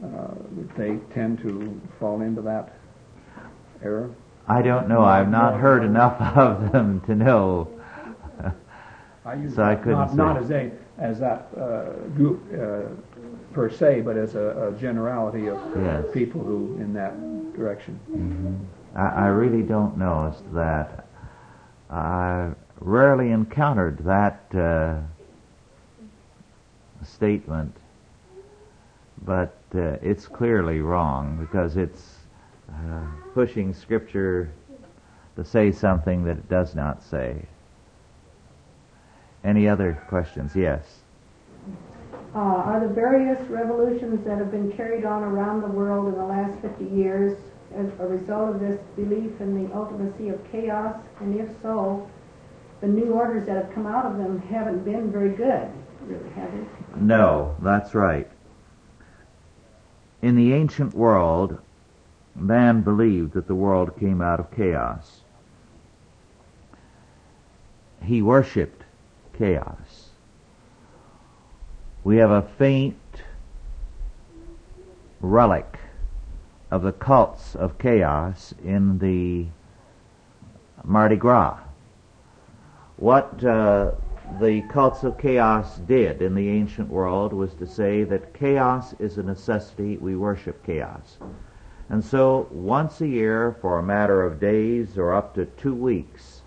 Uh, 0.03 0.27
they 0.77 0.97
tend 1.13 1.39
to 1.39 1.79
fall 1.99 2.21
into 2.21 2.41
that 2.41 2.73
error? 3.83 4.09
I 4.47 4.61
don't 4.61 4.87
know. 4.87 5.03
I've 5.03 5.29
not 5.29 5.59
heard 5.59 5.83
enough 5.83 6.19
of 6.37 6.71
them 6.71 7.01
to 7.01 7.15
know. 7.15 7.67
I 9.25 9.33
use 9.35 9.55
So 9.55 9.63
I 9.63 9.73
not, 9.75 9.83
couldn't 9.83 9.97
not, 9.99 10.09
say. 10.11 10.15
not 10.15 10.37
as 10.37 10.51
a 10.51 10.71
as 10.97 11.19
that 11.19 11.47
uh, 11.57 11.91
group 12.15 12.41
uh, 12.53 12.89
per 13.53 13.69
se, 13.69 14.01
but 14.01 14.17
as 14.17 14.35
a, 14.35 14.69
a 14.73 14.79
generality 14.79 15.47
of 15.47 15.57
Yes. 15.75 16.05
people 16.13 16.41
who 16.41 16.77
in 16.79 16.93
that 16.93 17.13
direction. 17.55 18.67
I, 18.95 19.05
I 19.07 19.27
really 19.27 19.61
don't 19.63 19.97
know 19.97 20.27
as 20.33 20.41
to 20.41 20.49
that. 20.55 21.05
I 21.89 22.51
rarely 22.79 23.31
encountered 23.31 23.99
that 24.05 24.43
uh, 24.55 24.99
statement, 27.03 27.75
but 29.23 29.55
uh, 29.75 29.97
it's 30.01 30.27
clearly 30.27 30.81
wrong 30.81 31.37
because 31.39 31.77
it's 31.77 32.17
uh, 32.69 33.05
pushing 33.33 33.73
Scripture 33.73 34.51
to 35.35 35.43
say 35.43 35.71
something 35.71 36.23
that 36.25 36.37
it 36.37 36.49
does 36.49 36.75
not 36.75 37.03
say. 37.03 37.45
Any 39.43 39.67
other 39.67 40.03
questions? 40.09 40.55
Yes. 40.55 40.99
Uh, 42.35 42.39
are 42.39 42.79
the 42.79 42.93
various 42.93 43.39
revolutions 43.49 44.23
that 44.25 44.37
have 44.37 44.51
been 44.51 44.71
carried 44.73 45.05
on 45.05 45.23
around 45.23 45.61
the 45.61 45.67
world 45.67 46.13
in 46.13 46.19
the 46.19 46.25
last 46.25 46.59
50 46.61 46.85
years 46.85 47.37
as 47.75 47.87
a 47.99 48.07
result 48.07 48.55
of 48.55 48.59
this 48.59 48.79
belief 48.95 49.31
in 49.39 49.63
the 49.63 49.69
ultimacy 49.73 50.31
of 50.33 50.51
chaos? 50.51 50.95
And 51.21 51.39
if 51.39 51.49
so, 51.61 52.07
the 52.81 52.87
new 52.87 53.13
orders 53.13 53.47
that 53.47 53.55
have 53.55 53.73
come 53.73 53.87
out 53.87 54.05
of 54.05 54.17
them 54.17 54.39
haven't 54.39 54.83
been 54.85 55.11
very 55.11 55.31
good, 55.31 55.69
really, 56.03 56.29
have 56.31 56.51
they? 56.51 57.01
No, 57.01 57.55
that's 57.61 57.95
right. 57.95 58.29
In 60.21 60.35
the 60.35 60.53
ancient 60.53 60.93
world, 60.93 61.59
man 62.35 62.81
believed 62.81 63.33
that 63.33 63.47
the 63.47 63.55
world 63.55 63.97
came 63.97 64.21
out 64.21 64.39
of 64.39 64.51
chaos. 64.51 65.21
He 68.03 68.21
worshipped 68.21 68.83
chaos. 69.37 70.09
We 72.03 72.17
have 72.17 72.31
a 72.31 72.41
faint 72.41 72.97
relic 75.21 75.79
of 76.71 76.81
the 76.81 76.91
cults 76.91 77.55
of 77.55 77.77
chaos 77.77 78.53
in 78.63 78.99
the 78.99 79.47
Mardi 80.83 81.15
Gras. 81.15 81.59
What 82.97 83.43
uh, 83.43 83.91
the 84.39 84.61
cults 84.69 85.03
of 85.03 85.17
chaos 85.17 85.77
did 85.79 86.21
in 86.21 86.35
the 86.35 86.49
ancient 86.49 86.89
world 86.89 87.33
was 87.33 87.53
to 87.55 87.67
say 87.67 88.03
that 88.03 88.33
chaos 88.33 88.93
is 88.99 89.17
a 89.17 89.23
necessity, 89.23 89.97
we 89.97 90.15
worship 90.15 90.65
chaos. 90.65 91.17
And 91.89 92.03
so 92.03 92.47
once 92.51 93.01
a 93.01 93.07
year 93.07 93.57
for 93.61 93.79
a 93.79 93.83
matter 93.83 94.21
of 94.23 94.39
days 94.39 94.97
or 94.97 95.13
up 95.13 95.33
to 95.35 95.45
two 95.45 95.73
weeks, 95.73 96.41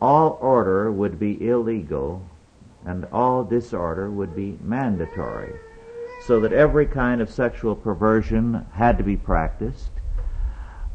all 0.00 0.38
order 0.40 0.92
would 0.92 1.18
be 1.18 1.48
illegal 1.48 2.22
and 2.84 3.06
all 3.12 3.42
disorder 3.44 4.10
would 4.10 4.36
be 4.36 4.58
mandatory. 4.62 5.54
So 6.26 6.40
that 6.40 6.52
every 6.52 6.86
kind 6.86 7.20
of 7.20 7.30
sexual 7.30 7.74
perversion 7.74 8.66
had 8.72 8.98
to 8.98 9.04
be 9.04 9.16
practiced. 9.16 9.90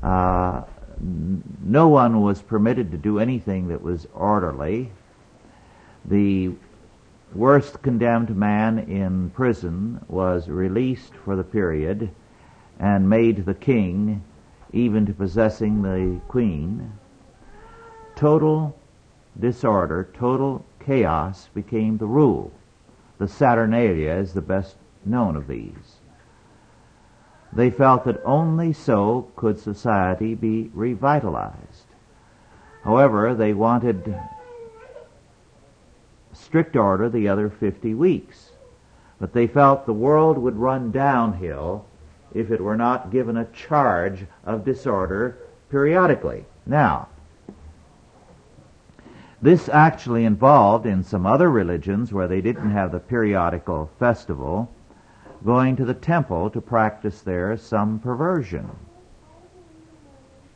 Uh, 0.01 0.63
no 0.99 1.87
one 1.87 2.21
was 2.21 2.41
permitted 2.41 2.91
to 2.91 2.97
do 2.97 3.19
anything 3.19 3.67
that 3.69 3.81
was 3.81 4.07
orderly. 4.13 4.91
The 6.05 6.53
worst 7.33 7.81
condemned 7.81 8.35
man 8.35 8.79
in 8.79 9.29
prison 9.31 10.03
was 10.07 10.49
released 10.49 11.15
for 11.15 11.35
the 11.35 11.43
period 11.43 12.09
and 12.79 13.09
made 13.09 13.45
the 13.45 13.53
king, 13.53 14.23
even 14.71 15.05
to 15.05 15.13
possessing 15.13 15.81
the 15.81 16.19
queen. 16.27 16.91
Total 18.15 18.75
disorder, 19.39 20.09
total 20.13 20.65
chaos 20.79 21.49
became 21.53 21.97
the 21.97 22.05
rule. 22.05 22.51
The 23.17 23.27
Saturnalia 23.27 24.11
is 24.13 24.33
the 24.33 24.41
best 24.41 24.75
known 25.05 25.35
of 25.35 25.47
these. 25.47 25.99
They 27.51 27.69
felt 27.69 28.03
that 28.05 28.21
only 28.25 28.73
so 28.73 29.31
could 29.35 29.59
society 29.59 30.35
be 30.35 30.71
revitalized. 30.73 31.85
However, 32.83 33.33
they 33.33 33.53
wanted 33.53 34.15
strict 36.53 36.75
order 36.75 37.09
the 37.09 37.27
other 37.27 37.49
50 37.49 37.95
weeks. 37.95 38.51
But 39.19 39.33
they 39.33 39.47
felt 39.47 39.87
the 39.87 39.91
world 39.91 40.37
would 40.37 40.55
run 40.55 40.91
downhill 40.91 41.83
if 42.31 42.51
it 42.51 42.61
were 42.61 42.77
not 42.77 43.09
given 43.09 43.37
a 43.37 43.45
charge 43.45 44.27
of 44.45 44.63
disorder 44.63 45.35
periodically. 45.71 46.45
Now, 46.67 47.07
this 49.41 49.67
actually 49.67 50.25
involved 50.25 50.85
in 50.85 51.01
some 51.01 51.25
other 51.25 51.49
religions 51.49 52.13
where 52.13 52.27
they 52.27 52.39
didn't 52.39 52.69
have 52.69 52.91
the 52.91 52.99
periodical 52.99 53.89
festival, 53.97 54.69
going 55.43 55.75
to 55.77 55.85
the 55.85 55.95
temple 55.95 56.51
to 56.51 56.61
practice 56.61 57.21
there 57.21 57.57
some 57.57 57.97
perversion. 57.97 58.69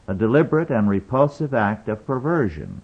A 0.08 0.14
deliberate 0.14 0.70
and 0.70 0.88
repulsive 0.88 1.56
act 1.56 1.90
of 1.90 2.06
perversion 2.06 2.84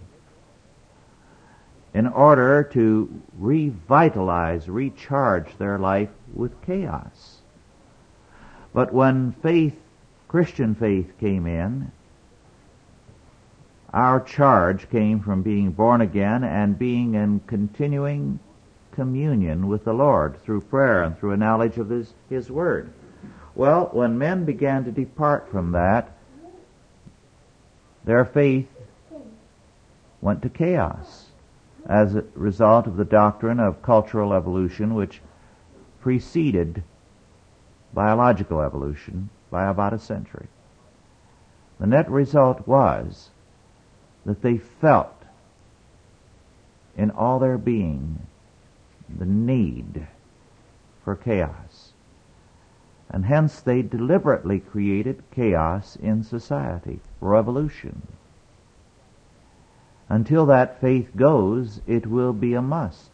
in 1.93 2.07
order 2.07 2.63
to 2.63 3.21
revitalize, 3.37 4.67
recharge 4.67 5.57
their 5.57 5.77
life 5.77 6.09
with 6.33 6.61
chaos. 6.63 7.41
But 8.73 8.91
when 8.91 9.33
faith, 9.43 9.79
Christian 10.27 10.73
faith 10.73 11.13
came 11.19 11.45
in, 11.45 11.91
our 13.93 14.19
charge 14.19 14.89
came 14.89 15.19
from 15.19 15.43
being 15.43 15.71
born 15.71 16.01
again 16.01 16.43
and 16.43 16.79
being 16.79 17.13
in 17.13 17.41
continuing 17.45 18.39
communion 18.91 19.67
with 19.67 19.85
the 19.85 19.93
Lord 19.93 20.41
through 20.41 20.61
prayer 20.61 21.03
and 21.03 21.17
through 21.17 21.31
a 21.33 21.37
knowledge 21.37 21.77
of 21.77 21.89
His, 21.89 22.11
His 22.27 22.49
Word. 22.49 22.91
Well, 23.53 23.89
when 23.91 24.17
men 24.17 24.45
began 24.45 24.83
to 24.85 24.91
depart 24.91 25.47
from 25.51 25.73
that, 25.73 26.17
their 28.03 28.25
faith 28.25 28.67
went 30.21 30.41
to 30.41 30.49
chaos 30.49 31.22
as 31.85 32.15
a 32.15 32.23
result 32.35 32.87
of 32.87 32.97
the 32.97 33.05
doctrine 33.05 33.59
of 33.59 33.81
cultural 33.81 34.33
evolution 34.33 34.95
which 34.95 35.21
preceded 36.01 36.83
biological 37.93 38.61
evolution 38.61 39.29
by 39.49 39.65
about 39.65 39.93
a 39.93 39.99
century. 39.99 40.47
The 41.79 41.87
net 41.87 42.09
result 42.09 42.67
was 42.67 43.29
that 44.25 44.41
they 44.41 44.57
felt 44.57 45.23
in 46.95 47.11
all 47.11 47.39
their 47.39 47.57
being 47.57 48.27
the 49.09 49.25
need 49.25 50.07
for 51.03 51.15
chaos. 51.15 51.93
And 53.09 53.25
hence 53.25 53.61
they 53.61 53.81
deliberately 53.81 54.59
created 54.59 55.23
chaos 55.31 55.95
in 55.95 56.23
society, 56.23 56.99
revolution. 57.19 58.07
Until 60.13 60.45
that 60.45 60.79
faith 60.79 61.09
goes, 61.15 61.81
it 61.87 62.05
will 62.05 62.33
be 62.33 62.53
a 62.53 62.61
must. 62.61 63.09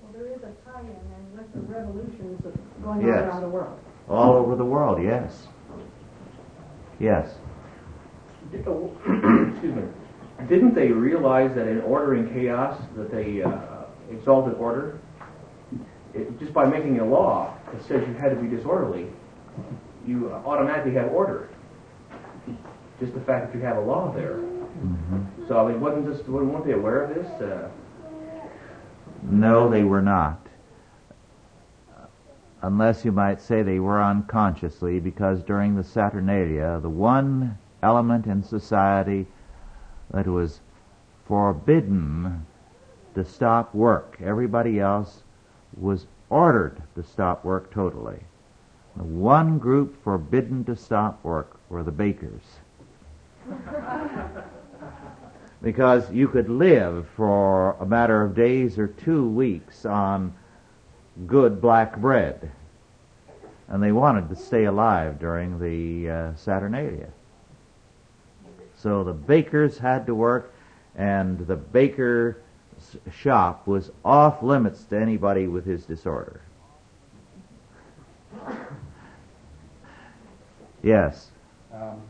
Well, 0.00 0.12
there 0.12 0.32
is 0.32 0.40
a 0.40 0.70
tie-in 0.70 0.86
then 0.86 1.36
with 1.36 1.52
the 1.52 1.60
revolutions 1.62 2.40
going 2.84 3.00
on 3.00 3.04
Yes. 3.04 3.24
around 3.24 3.42
the 3.42 3.48
world. 3.48 3.76
All 4.08 4.34
over 4.34 4.54
the 4.54 4.64
world, 4.64 5.02
yes. 5.02 5.48
Yes. 7.00 7.34
excuse 8.52 9.74
me, 9.74 9.82
didn't 10.48 10.76
they 10.76 10.92
realize 10.92 11.52
that 11.56 11.66
in 11.66 11.80
ordering 11.80 12.32
chaos, 12.32 12.80
that 12.96 13.10
they 13.10 13.42
uh, 13.42 13.86
exalted 14.12 14.54
order? 14.54 15.00
It, 16.14 16.38
just 16.38 16.52
by 16.52 16.66
making 16.66 17.00
a 17.00 17.04
law 17.04 17.52
that 17.72 17.82
says 17.82 18.06
you 18.06 18.14
had 18.14 18.28
to 18.28 18.36
be 18.36 18.46
disorderly, 18.46 19.08
you 20.06 20.30
uh, 20.30 20.34
automatically 20.46 20.94
have 20.94 21.10
order. 21.10 21.48
Just 23.00 23.14
the 23.14 23.20
fact 23.22 23.52
that 23.52 23.58
you 23.58 23.64
have 23.64 23.78
a 23.78 23.80
law 23.80 24.12
there. 24.12 24.36
hmm 24.36 25.31
So 25.48 25.58
I 25.58 25.72
mean, 25.72 25.80
wasn't 25.80 26.06
this? 26.06 26.26
weren't 26.26 26.64
they 26.64 26.72
aware 26.72 27.04
of 27.04 27.14
this? 27.14 27.26
Uh, 27.40 27.68
No, 29.22 29.68
they 29.68 29.82
were 29.82 30.02
not. 30.02 30.38
Unless 32.62 33.04
you 33.04 33.10
might 33.10 33.40
say 33.40 33.62
they 33.62 33.80
were 33.80 34.00
unconsciously, 34.00 35.00
because 35.00 35.42
during 35.42 35.74
the 35.74 35.82
Saturnalia, 35.82 36.78
the 36.80 36.88
one 36.88 37.58
element 37.82 38.26
in 38.26 38.42
society 38.42 39.26
that 40.12 40.28
was 40.28 40.60
forbidden 41.26 42.46
to 43.14 43.24
stop 43.24 43.74
work, 43.74 44.16
everybody 44.22 44.78
else 44.78 45.24
was 45.76 46.06
ordered 46.30 46.80
to 46.94 47.02
stop 47.02 47.44
work 47.44 47.72
totally. 47.72 48.20
The 48.96 49.02
one 49.02 49.58
group 49.58 50.02
forbidden 50.04 50.64
to 50.64 50.76
stop 50.76 51.24
work 51.24 51.58
were 51.68 51.82
the 51.82 51.90
bakers. 51.90 52.60
because 55.62 56.10
you 56.10 56.26
could 56.28 56.48
live 56.48 57.06
for 57.16 57.76
a 57.80 57.86
matter 57.86 58.22
of 58.22 58.34
days 58.34 58.78
or 58.78 58.88
two 58.88 59.28
weeks 59.28 59.86
on 59.86 60.34
good 61.26 61.60
black 61.60 61.96
bread. 61.98 62.50
And 63.68 63.82
they 63.82 63.92
wanted 63.92 64.28
to 64.28 64.36
stay 64.36 64.64
alive 64.64 65.18
during 65.18 65.58
the 65.58 66.10
uh, 66.10 66.34
Saturnalia. 66.34 67.08
So 68.76 69.04
the 69.04 69.12
bakers 69.12 69.78
had 69.78 70.06
to 70.06 70.14
work, 70.14 70.52
and 70.96 71.46
the 71.46 71.56
baker's 71.56 72.34
shop 73.14 73.66
was 73.68 73.90
off 74.04 74.42
limits 74.42 74.82
to 74.84 74.98
anybody 74.98 75.46
with 75.46 75.64
his 75.64 75.84
disorder. 75.84 76.40
Yes. 80.82 81.30
Um, 81.72 82.00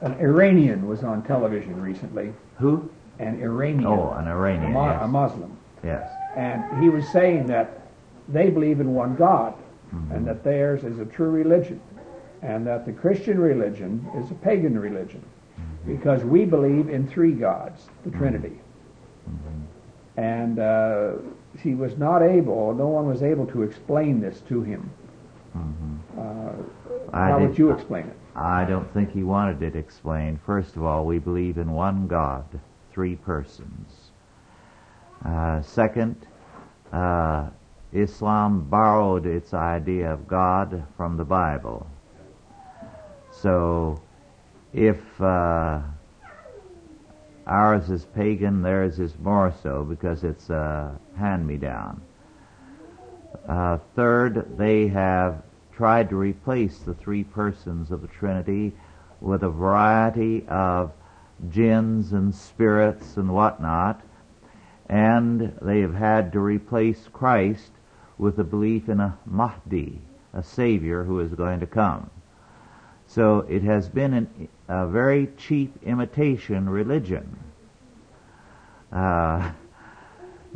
an 0.00 0.14
Iranian 0.20 0.86
was 0.86 1.02
on 1.02 1.22
television 1.22 1.80
recently. 1.80 2.32
Who? 2.58 2.88
An 3.18 3.40
Iranian. 3.42 3.86
Oh, 3.86 4.12
an 4.12 4.28
Iranian. 4.28 4.70
a, 4.70 4.74
Mo- 4.74 4.90
yes. 4.90 5.02
a 5.02 5.08
Muslim. 5.08 5.56
yes. 5.82 6.10
And 6.36 6.82
he 6.82 6.90
was 6.90 7.08
saying 7.08 7.46
that 7.46 7.80
they 8.28 8.50
believe 8.50 8.80
in 8.80 8.92
one 8.94 9.16
God, 9.16 9.54
mm-hmm. 9.94 10.12
and 10.12 10.26
that 10.26 10.44
theirs 10.44 10.84
is 10.84 10.98
a 10.98 11.06
true 11.06 11.30
religion, 11.30 11.80
and 12.42 12.66
that 12.66 12.84
the 12.84 12.92
Christian 12.92 13.38
religion 13.38 14.06
is 14.16 14.30
a 14.30 14.34
pagan 14.34 14.78
religion, 14.78 15.22
mm-hmm. 15.58 15.96
because 15.96 16.24
we 16.24 16.44
believe 16.44 16.88
in 16.88 17.06
three 17.08 17.32
gods, 17.32 17.88
the 18.04 18.10
mm-hmm. 18.10 18.18
Trinity. 18.18 18.60
And 20.18 20.58
uh, 20.58 21.12
he 21.62 21.74
was 21.74 21.96
not 21.98 22.22
able, 22.22 22.74
no 22.74 22.86
one 22.86 23.06
was 23.06 23.22
able 23.22 23.46
to 23.48 23.62
explain 23.62 24.20
this 24.20 24.40
to 24.48 24.62
him. 24.62 24.90
Uh, 26.18 26.52
how 27.12 27.38
did- 27.38 27.48
would 27.48 27.58
you 27.58 27.70
explain 27.70 28.06
it? 28.06 28.16
I 28.36 28.66
don't 28.66 28.92
think 28.92 29.12
he 29.12 29.22
wanted 29.22 29.62
it 29.62 29.74
explained. 29.74 30.40
First 30.44 30.76
of 30.76 30.84
all, 30.84 31.06
we 31.06 31.18
believe 31.18 31.56
in 31.56 31.72
one 31.72 32.06
God, 32.06 32.44
three 32.92 33.16
persons. 33.16 34.10
Uh, 35.24 35.62
second, 35.62 36.26
uh, 36.92 37.48
Islam 37.94 38.68
borrowed 38.68 39.24
its 39.24 39.54
idea 39.54 40.12
of 40.12 40.28
God 40.28 40.86
from 40.98 41.16
the 41.16 41.24
Bible. 41.24 41.86
So, 43.30 44.02
if 44.74 44.98
uh, 45.18 45.80
ours 47.46 47.88
is 47.88 48.04
pagan, 48.04 48.60
theirs 48.60 48.98
is 48.98 49.18
more 49.18 49.54
so 49.62 49.82
because 49.82 50.24
it's 50.24 50.50
a 50.50 50.98
hand-me-down. 51.16 52.02
Uh, 53.48 53.78
third, 53.94 54.58
they 54.58 54.88
have 54.88 55.42
tried 55.76 56.08
to 56.08 56.16
replace 56.16 56.78
the 56.78 56.94
three 56.94 57.22
persons 57.22 57.90
of 57.90 58.00
the 58.00 58.08
Trinity 58.08 58.72
with 59.20 59.42
a 59.42 59.50
variety 59.50 60.44
of 60.48 60.92
jinns 61.50 62.12
and 62.12 62.34
spirits 62.34 63.16
and 63.16 63.32
whatnot, 63.32 64.00
and 64.88 65.52
they 65.60 65.80
have 65.80 65.94
had 65.94 66.32
to 66.32 66.40
replace 66.40 67.08
Christ 67.12 67.72
with 68.16 68.38
a 68.38 68.44
belief 68.44 68.88
in 68.88 69.00
a 69.00 69.18
Mahdi, 69.26 70.00
a 70.32 70.42
Savior 70.42 71.04
who 71.04 71.20
is 71.20 71.34
going 71.34 71.60
to 71.60 71.66
come. 71.66 72.10
So 73.06 73.40
it 73.40 73.62
has 73.62 73.88
been 73.88 74.14
an, 74.14 74.48
a 74.68 74.86
very 74.86 75.28
cheap 75.36 75.74
imitation 75.82 76.68
religion. 76.68 77.38
Uh, 78.90 79.52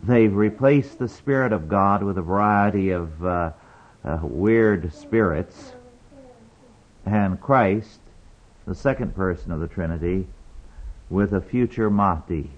they've 0.02 0.35
replaced 0.35 0.98
the 0.98 1.09
Spirit 1.09 1.52
of 1.52 1.68
God 1.68 2.02
with 2.02 2.16
a 2.16 2.22
variety 2.22 2.90
of 2.90 3.24
uh, 3.24 3.52
uh, 4.04 4.18
weird 4.22 4.92
spirits, 4.92 5.72
and 7.04 7.40
Christ, 7.40 8.00
the 8.66 8.74
second 8.74 9.14
person 9.14 9.52
of 9.52 9.60
the 9.60 9.68
Trinity, 9.68 10.26
with 11.08 11.32
a 11.32 11.40
future 11.40 11.90
Mahdi. 11.90 12.50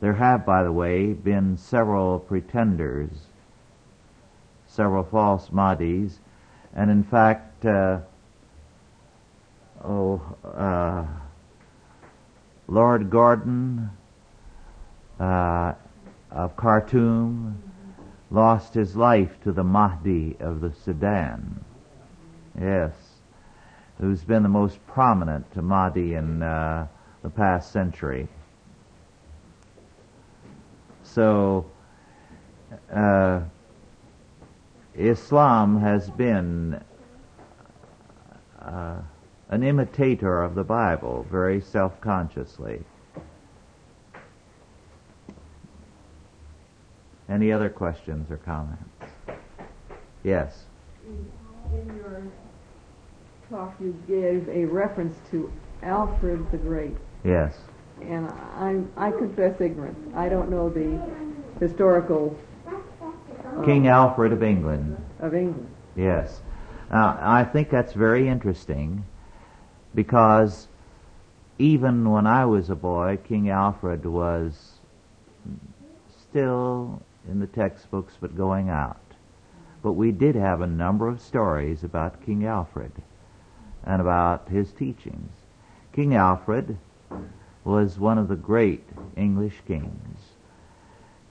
There 0.00 0.14
have, 0.14 0.44
by 0.44 0.62
the 0.62 0.72
way, 0.72 1.12
been 1.12 1.56
several 1.56 2.18
pretenders, 2.18 3.10
several 4.66 5.04
false 5.04 5.50
Mahdis, 5.50 6.14
and 6.74 6.90
in 6.90 7.04
fact, 7.04 7.64
uh, 7.64 7.98
oh, 9.84 10.20
uh, 10.44 11.04
Lord 12.66 13.10
Gordon 13.10 13.90
uh, 15.20 15.74
of 16.30 16.56
Khartoum 16.56 17.62
lost 18.32 18.72
his 18.72 18.96
life 18.96 19.38
to 19.42 19.52
the 19.52 19.62
Mahdi 19.62 20.36
of 20.40 20.60
the 20.60 20.72
Sudan. 20.72 21.62
Yes, 22.58 22.94
who's 24.00 24.24
been 24.24 24.42
the 24.42 24.48
most 24.48 24.84
prominent 24.86 25.54
Mahdi 25.54 26.14
in 26.14 26.42
uh, 26.42 26.86
the 27.22 27.30
past 27.30 27.72
century. 27.72 28.26
So, 31.02 31.66
uh, 32.92 33.40
Islam 34.94 35.80
has 35.80 36.08
been 36.10 36.82
uh, 38.60 38.96
an 39.50 39.62
imitator 39.62 40.42
of 40.42 40.54
the 40.54 40.64
Bible 40.64 41.26
very 41.30 41.60
self-consciously. 41.60 42.82
Any 47.32 47.50
other 47.50 47.70
questions 47.70 48.30
or 48.30 48.36
comments? 48.36 48.84
Yes. 50.22 50.64
In 51.06 51.86
your 51.96 52.22
talk, 53.48 53.74
you 53.80 53.96
gave 54.06 54.46
a 54.50 54.66
reference 54.66 55.16
to 55.30 55.50
Alfred 55.82 56.50
the 56.50 56.58
Great, 56.58 56.94
Yes. 57.24 57.56
and 58.02 58.28
I, 58.28 58.82
I 58.98 59.10
confess 59.12 59.58
ignorance. 59.62 59.98
I 60.14 60.28
don't 60.28 60.50
know 60.50 60.68
the 60.68 61.00
historical 61.58 62.36
uh, 62.68 63.62
King 63.64 63.88
Alfred 63.88 64.32
of 64.34 64.42
England. 64.42 65.02
of 65.18 65.34
England. 65.34 65.66
Yes. 65.96 66.42
Now, 66.90 67.16
I 67.18 67.44
think 67.44 67.70
that's 67.70 67.94
very 67.94 68.28
interesting 68.28 69.06
because 69.94 70.68
even 71.58 72.10
when 72.10 72.26
I 72.26 72.44
was 72.44 72.68
a 72.68 72.76
boy, 72.76 73.18
King 73.24 73.48
Alfred 73.48 74.04
was 74.04 74.72
still 76.20 77.00
in 77.28 77.40
the 77.40 77.46
textbooks 77.46 78.14
but 78.20 78.36
going 78.36 78.68
out. 78.68 79.00
But 79.82 79.92
we 79.92 80.12
did 80.12 80.34
have 80.34 80.60
a 80.60 80.66
number 80.66 81.08
of 81.08 81.20
stories 81.20 81.82
about 81.82 82.24
King 82.24 82.46
Alfred 82.46 82.92
and 83.84 84.00
about 84.00 84.48
his 84.48 84.72
teachings. 84.72 85.32
King 85.92 86.14
Alfred 86.14 86.78
was 87.64 87.98
one 87.98 88.18
of 88.18 88.28
the 88.28 88.36
great 88.36 88.84
English 89.16 89.60
kings 89.66 90.18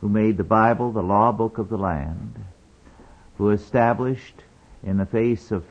who 0.01 0.09
made 0.09 0.37
the 0.37 0.43
Bible 0.43 0.91
the 0.91 1.03
law 1.03 1.31
book 1.31 1.57
of 1.57 1.69
the 1.69 1.77
land, 1.77 2.43
who 3.37 3.51
established 3.51 4.43
in 4.83 4.97
the 4.97 5.05
face 5.05 5.51
of 5.51 5.63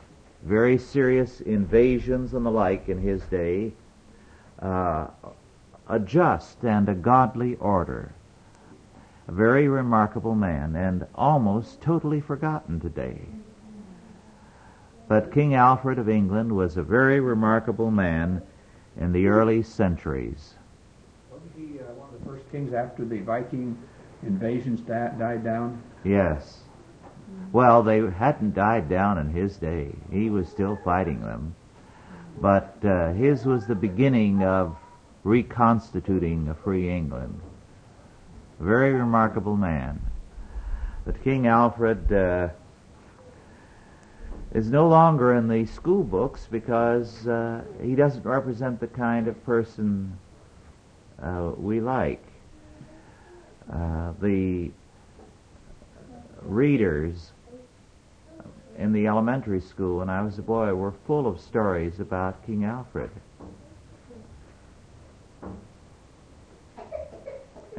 very 0.43 0.79
serious 0.79 1.41
invasions 1.41 2.33
and 2.33 2.47
the 2.47 2.51
like 2.51 2.89
in 2.89 2.99
his 2.99 3.23
day, 3.25 3.73
uh, 4.63 5.09
a 5.89 5.99
just 5.99 6.63
and 6.65 6.89
a 6.89 6.95
godly 6.95 7.57
order. 7.57 8.13
A 9.31 9.33
very 9.33 9.69
remarkable 9.69 10.35
man 10.35 10.75
and 10.75 11.07
almost 11.15 11.81
totally 11.81 12.21
forgotten 12.21 12.81
today. 12.81 13.21
But 15.07 15.31
King 15.31 15.55
Alfred 15.55 16.01
of 16.01 16.09
England 16.09 16.51
was 16.57 16.77
a 16.77 16.83
very 16.83 17.21
remarkable 17.21 17.93
man 17.93 18.43
in 18.97 19.13
the 19.13 19.29
early 19.29 19.63
centuries. 19.63 20.55
Wasn't 21.31 21.53
he 21.57 21.79
uh, 21.79 21.85
one 21.93 22.13
of 22.13 22.19
the 22.19 22.27
first 22.29 22.51
kings 22.51 22.75
after 22.75 23.05
the 23.05 23.21
Viking 23.21 23.79
invasions 24.25 24.81
da- 24.81 25.11
died 25.11 25.45
down? 25.45 25.81
Yes. 26.03 26.63
Well, 27.53 27.85
they 27.85 28.01
hadn't 28.11 28.55
died 28.55 28.89
down 28.89 29.17
in 29.17 29.31
his 29.31 29.57
day. 29.59 29.95
He 30.11 30.29
was 30.29 30.49
still 30.49 30.75
fighting 30.85 31.21
them. 31.21 31.55
But 32.41 32.85
uh, 32.85 33.13
his 33.13 33.47
was 33.47 33.69
the 33.69 33.77
beginning 33.77 34.43
of 34.43 34.77
reconstituting 35.23 36.49
a 36.49 36.55
free 36.55 36.91
England. 36.91 37.41
Very 38.61 38.93
remarkable 38.93 39.57
man. 39.57 40.03
But 41.07 41.25
King 41.25 41.47
Alfred 41.47 42.13
uh, 42.13 42.49
is 44.53 44.69
no 44.69 44.87
longer 44.87 45.35
in 45.35 45.49
the 45.49 45.65
school 45.65 46.05
books 46.05 46.47
because 46.51 47.27
uh, 47.27 47.63
he 47.83 47.95
doesn't 47.95 48.27
represent 48.27 48.79
the 48.79 48.87
kind 48.87 49.29
of 49.29 49.45
person 49.45 50.19
uh, 51.23 51.53
we 51.57 51.81
like. 51.81 52.23
Uh, 53.73 54.13
the 54.21 54.71
readers 56.43 57.33
in 58.77 58.93
the 58.93 59.07
elementary 59.07 59.61
school 59.61 59.99
when 59.99 60.11
I 60.11 60.21
was 60.21 60.39
a 60.39 60.43
boy 60.43 60.75
were 60.75 60.93
full 61.07 61.27
of 61.27 61.41
stories 61.41 61.99
about 61.99 62.45
King 62.45 62.65
Alfred. 62.65 63.11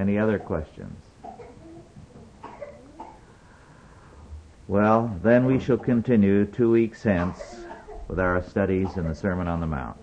Any 0.01 0.17
other 0.17 0.39
questions? 0.39 0.99
Well, 4.67 5.15
then 5.21 5.45
we 5.45 5.59
shall 5.59 5.77
continue 5.77 6.45
two 6.45 6.71
weeks 6.71 7.03
hence 7.03 7.39
with 8.07 8.19
our 8.19 8.41
studies 8.41 8.97
in 8.97 9.07
the 9.07 9.13
Sermon 9.13 9.47
on 9.47 9.59
the 9.59 9.67
Mount. 9.67 10.00